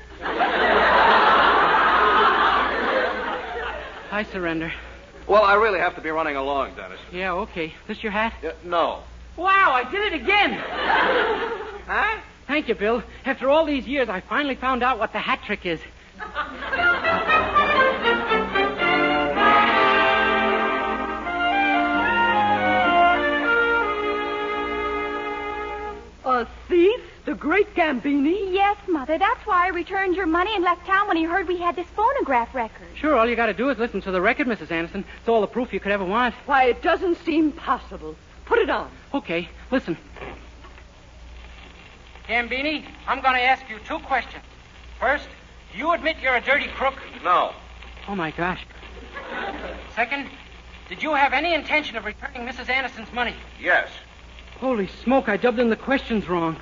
I 4.13 4.25
surrender. 4.31 4.71
Well, 5.27 5.43
I 5.43 5.55
really 5.55 5.79
have 5.79 5.95
to 5.95 6.01
be 6.01 6.09
running 6.11 6.37
along, 6.37 6.75
Dennis. 6.75 6.99
Yeah, 7.11 7.33
okay. 7.33 7.73
This 7.87 8.01
your 8.01 8.13
hat? 8.13 8.33
No. 8.63 9.03
Wow, 9.35 9.71
I 9.73 9.83
did 9.91 10.13
it 10.13 10.21
again. 10.21 10.53
Huh? 11.85 12.21
Thank 12.47 12.69
you, 12.69 12.75
Bill. 12.75 13.03
After 13.25 13.49
all 13.49 13.65
these 13.65 13.85
years, 13.85 14.07
I 14.07 14.21
finally 14.21 14.55
found 14.55 14.81
out 14.81 14.97
what 14.97 15.11
the 15.11 15.19
hat 15.19 15.41
trick 15.45 15.65
is. 15.65 15.81
A 26.41 26.47
thief? 26.67 26.99
The 27.25 27.35
great 27.35 27.75
Gambini? 27.75 28.51
yes, 28.51 28.75
Mother, 28.87 29.19
that's 29.19 29.45
why 29.45 29.65
I 29.65 29.69
returned 29.69 30.15
your 30.15 30.25
money 30.25 30.55
and 30.55 30.63
left 30.63 30.87
town 30.87 31.07
when 31.07 31.15
he 31.15 31.23
heard 31.23 31.47
we 31.47 31.59
had 31.59 31.75
this 31.75 31.85
phonograph 31.95 32.55
record. 32.55 32.87
Sure, 32.95 33.15
all 33.15 33.29
you 33.29 33.35
got 33.35 33.45
to 33.45 33.53
do 33.53 33.69
is 33.69 33.77
listen 33.77 34.01
to 34.01 34.11
the 34.11 34.19
record, 34.19 34.47
Mrs. 34.47 34.71
Anderson. 34.71 35.05
It's 35.19 35.29
all 35.29 35.41
the 35.41 35.45
proof 35.45 35.71
you 35.71 35.79
could 35.79 35.91
ever 35.91 36.03
want. 36.03 36.33
Why, 36.47 36.63
it 36.63 36.81
doesn't 36.81 37.19
seem 37.23 37.51
possible. 37.51 38.15
Put 38.45 38.57
it 38.57 38.71
on. 38.71 38.89
Okay, 39.13 39.49
listen. 39.69 39.95
Gambini, 42.27 42.85
I'm 43.07 43.21
going 43.21 43.35
to 43.35 43.41
ask 43.43 43.69
you 43.69 43.77
two 43.87 43.99
questions. 43.99 44.43
First, 44.99 45.27
do 45.73 45.77
you 45.77 45.91
admit 45.93 46.17
you're 46.23 46.37
a 46.37 46.41
dirty 46.41 46.69
crook? 46.69 46.95
No. 47.23 47.53
Oh, 48.07 48.15
my 48.15 48.31
gosh. 48.31 48.65
Second, 49.95 50.27
did 50.89 51.03
you 51.03 51.13
have 51.13 51.33
any 51.33 51.53
intention 51.53 51.97
of 51.97 52.05
returning 52.05 52.47
Mrs. 52.47 52.67
Anderson's 52.67 53.13
money? 53.13 53.35
Yes. 53.61 53.89
Holy 54.61 54.85
smoke, 55.03 55.27
I 55.27 55.37
dubbed 55.37 55.57
in 55.57 55.71
the 55.71 55.75
questions 55.75 56.29
wrong. 56.29 56.55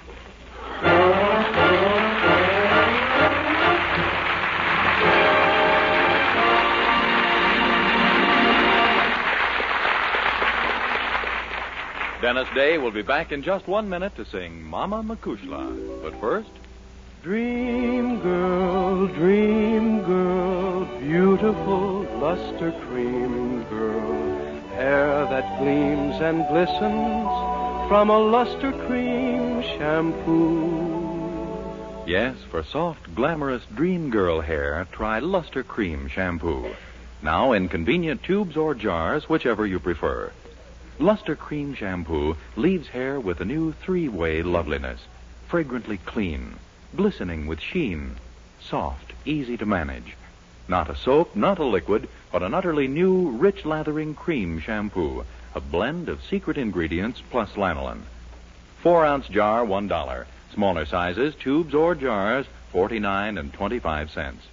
Dennis 12.22 12.48
Day 12.56 12.78
will 12.78 12.92
be 12.92 13.02
back 13.02 13.34
in 13.34 13.44
just 13.44 13.68
one 13.68 13.90
minute 13.90 14.16
to 14.16 14.24
sing 14.24 14.64
Mama 14.64 15.04
Makushla. 15.04 16.02
But 16.02 16.18
first, 16.22 16.52
Dream 17.22 18.22
girl, 18.22 19.08
dream 19.08 20.04
girl, 20.04 20.86
beautiful 21.02 22.04
luster 22.18 22.72
cream 22.88 23.64
girl, 23.66 24.68
hair 24.70 25.26
that 25.26 25.60
gleams 25.60 26.22
and 26.22 26.48
glistens 26.48 27.59
from 27.90 28.12
a 28.12 28.20
luster 28.20 28.72
cream 28.72 29.64
shampoo. 29.64 30.94
yes, 32.06 32.38
for 32.52 32.62
soft, 32.62 33.16
glamorous 33.16 33.64
dream 33.74 34.12
girl 34.12 34.42
hair, 34.42 34.88
try 34.92 35.18
Luster 35.18 35.64
Cream 35.64 36.08
Shampoo. 36.08 36.70
Now 37.24 37.54
in 37.54 37.68
convenient 37.68 38.22
tubes 38.22 38.56
or 38.56 38.76
jars, 38.76 39.28
whichever 39.28 39.66
you 39.66 39.80
prefer. 39.80 40.32
Luster 41.00 41.36
Cream 41.36 41.74
Shampoo 41.74 42.38
leaves 42.56 42.90
hair 42.90 43.20
with 43.20 43.42
a 43.42 43.46
new 43.46 43.72
three-way 43.72 44.44
loveliness. 44.44 45.02
Fragrantly 45.48 45.98
clean, 45.98 46.58
glistening 46.96 47.48
with 47.48 47.60
sheen, 47.60 48.18
soft, 48.62 49.14
easy 49.26 49.58
to 49.58 49.66
manage. 49.66 50.16
Not 50.68 50.92
a 50.92 50.96
soap, 50.96 51.36
not 51.36 51.58
a 51.58 51.64
liquid, 51.64 52.08
but 52.32 52.44
an 52.44 52.54
utterly 52.54 52.88
new, 52.88 53.32
rich 53.32 53.66
lathering 53.66 54.14
cream 54.14 54.60
shampoo. 54.60 55.26
A 55.56 55.60
blend 55.60 56.10
of 56.10 56.24
secret 56.24 56.58
ingredients 56.58 57.22
plus 57.32 57.52
lanolin. 57.54 58.02
Four 58.82 59.06
ounce 59.06 59.28
jar, 59.28 59.66
one 59.66 59.88
dollar. 59.88 60.28
Smaller 60.54 60.86
sizes, 60.86 61.36
tubes 61.36 61.74
or 61.74 61.96
jars, 61.96 62.46
forty-nine 62.72 63.38
and 63.38 63.52
twenty-five 63.54 64.12
cents. 64.12 64.46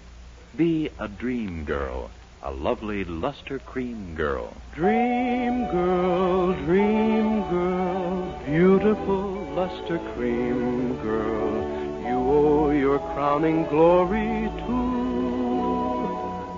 Be 0.57 0.91
a 0.99 1.09
dream 1.09 1.65
girl, 1.65 2.11
a 2.43 2.51
lovely 2.51 3.05
luster 3.05 3.59
cream 3.59 4.15
girl. 4.15 4.55
Dream 4.75 5.67
girl, 5.71 6.53
dream 6.65 7.43
girl, 7.49 8.41
beautiful 8.47 9.47
luster 9.55 9.99
cream 10.15 10.97
girl, 11.03 11.63
you 12.07 12.17
owe 12.17 12.71
your 12.71 12.99
crowning 12.99 13.65
glory 13.67 14.51
to 14.67 14.77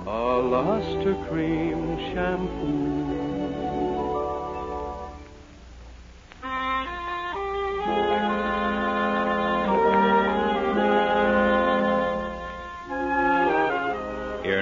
a 0.06 0.40
luster 0.40 1.14
cream 1.28 1.98
shampoo. 2.12 3.27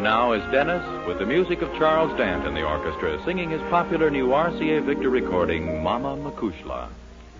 Now 0.07 0.31
is 0.35 0.43
Dennis 0.53 0.87
with 1.09 1.19
the 1.19 1.27
music 1.27 1.63
of 1.63 1.69
Charles 1.77 2.17
Dant 2.17 2.47
and 2.47 2.57
the 2.57 2.63
orchestra 2.63 3.21
singing 3.25 3.51
his 3.51 3.61
popular 3.63 4.09
new 4.09 4.29
RCA 4.29 4.85
Victor 4.85 5.11
recording, 5.11 5.83
Mama 5.83 6.17
Makushla. 6.17 6.89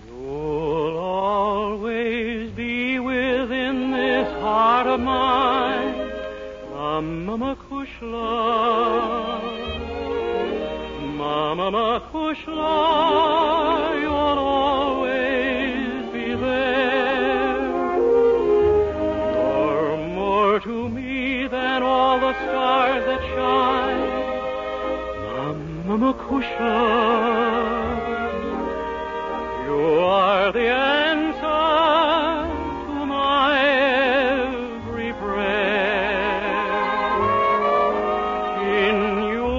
You'll 0.05 0.97
always 0.97 2.51
be 2.51 2.99
within 2.99 3.91
this 3.91 4.27
heart 4.41 4.85
of 4.85 4.99
mine, 4.99 6.11
Mama 6.73 7.37
Makushla. 7.55 8.35
Mama 11.15 11.71
Makushla, 11.71 12.71
you'll 14.01 14.11
always 14.11 15.46
Mama 25.97 26.13
Makushla. 26.13 26.75
You 29.65 29.99
are 29.99 30.51
the 30.51 30.67
answer 30.67 31.63
to 32.85 33.05
my 33.05 33.49
every 34.59 35.13
prayer. 35.13 36.43
In 38.77 38.97
you 39.33 39.53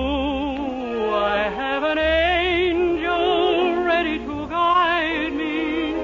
I 1.12 1.50
have 1.60 1.82
an 1.82 1.98
angel 1.98 3.84
ready 3.84 4.18
to 4.18 4.46
guide 4.48 5.32
me, 5.32 5.94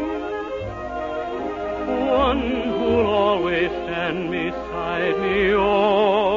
one 2.11 2.43
who'll 2.77 3.07
always 3.07 3.71
stand 3.71 4.31
beside 4.31 5.17
me 5.21 5.55
all 5.55 6.34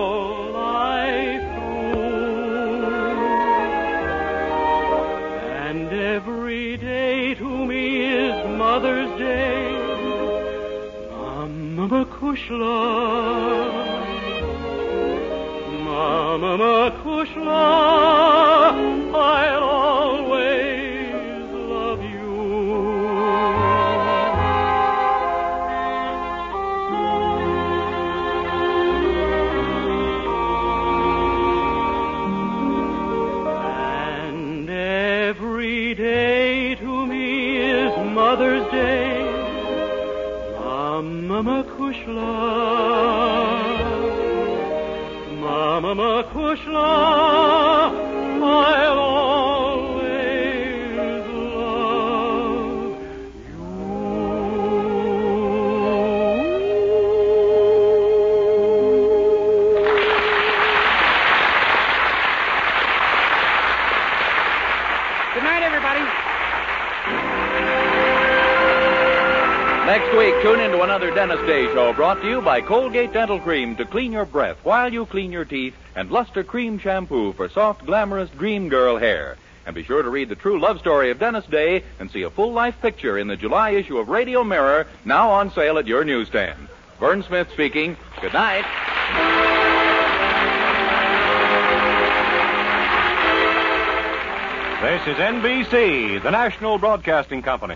Mama 15.85 16.57
Makushla. 16.57 17.63
Mama 18.65 18.96
another 70.97 71.13
Dennis 71.13 71.45
Day 71.45 71.65
show 71.73 71.93
brought 71.93 72.21
to 72.21 72.27
you 72.27 72.41
by 72.41 72.59
Colgate 72.59 73.13
Dental 73.13 73.39
Cream 73.39 73.75
to 73.75 73.85
clean 73.85 74.11
your 74.11 74.25
breath 74.25 74.57
while 74.63 74.91
you 74.91 75.05
clean 75.05 75.31
your 75.31 75.45
teeth 75.45 75.75
and 75.97 76.11
Luster 76.11 76.43
Cream 76.43 76.77
Shampoo 76.77 77.33
for 77.33 77.49
soft, 77.49 77.83
glamorous 77.87 78.29
dream 78.29 78.69
girl 78.69 78.97
hair. 78.97 79.35
And 79.65 79.73
be 79.73 79.83
sure 79.83 80.03
to 80.03 80.09
read 80.11 80.29
the 80.29 80.35
true 80.35 80.59
love 80.59 80.77
story 80.77 81.09
of 81.09 81.17
Dennis 81.17 81.45
Day 81.47 81.83
and 81.99 82.09
see 82.11 82.21
a 82.21 82.29
full 82.29 82.53
life 82.53 82.79
picture 82.83 83.17
in 83.17 83.27
the 83.27 83.35
July 83.35 83.71
issue 83.71 83.97
of 83.97 84.07
Radio 84.07 84.43
Mirror, 84.43 84.85
now 85.05 85.31
on 85.31 85.51
sale 85.51 85.79
at 85.79 85.87
your 85.87 86.03
newsstand. 86.03 86.67
Verne 86.99 87.23
Smith 87.23 87.51
speaking. 87.51 87.97
Good 88.21 88.33
night. 88.33 88.63
This 94.83 95.01
is 95.07 95.17
NBC, 95.17 96.21
the 96.21 96.29
national 96.29 96.77
broadcasting 96.77 97.41
company. 97.41 97.75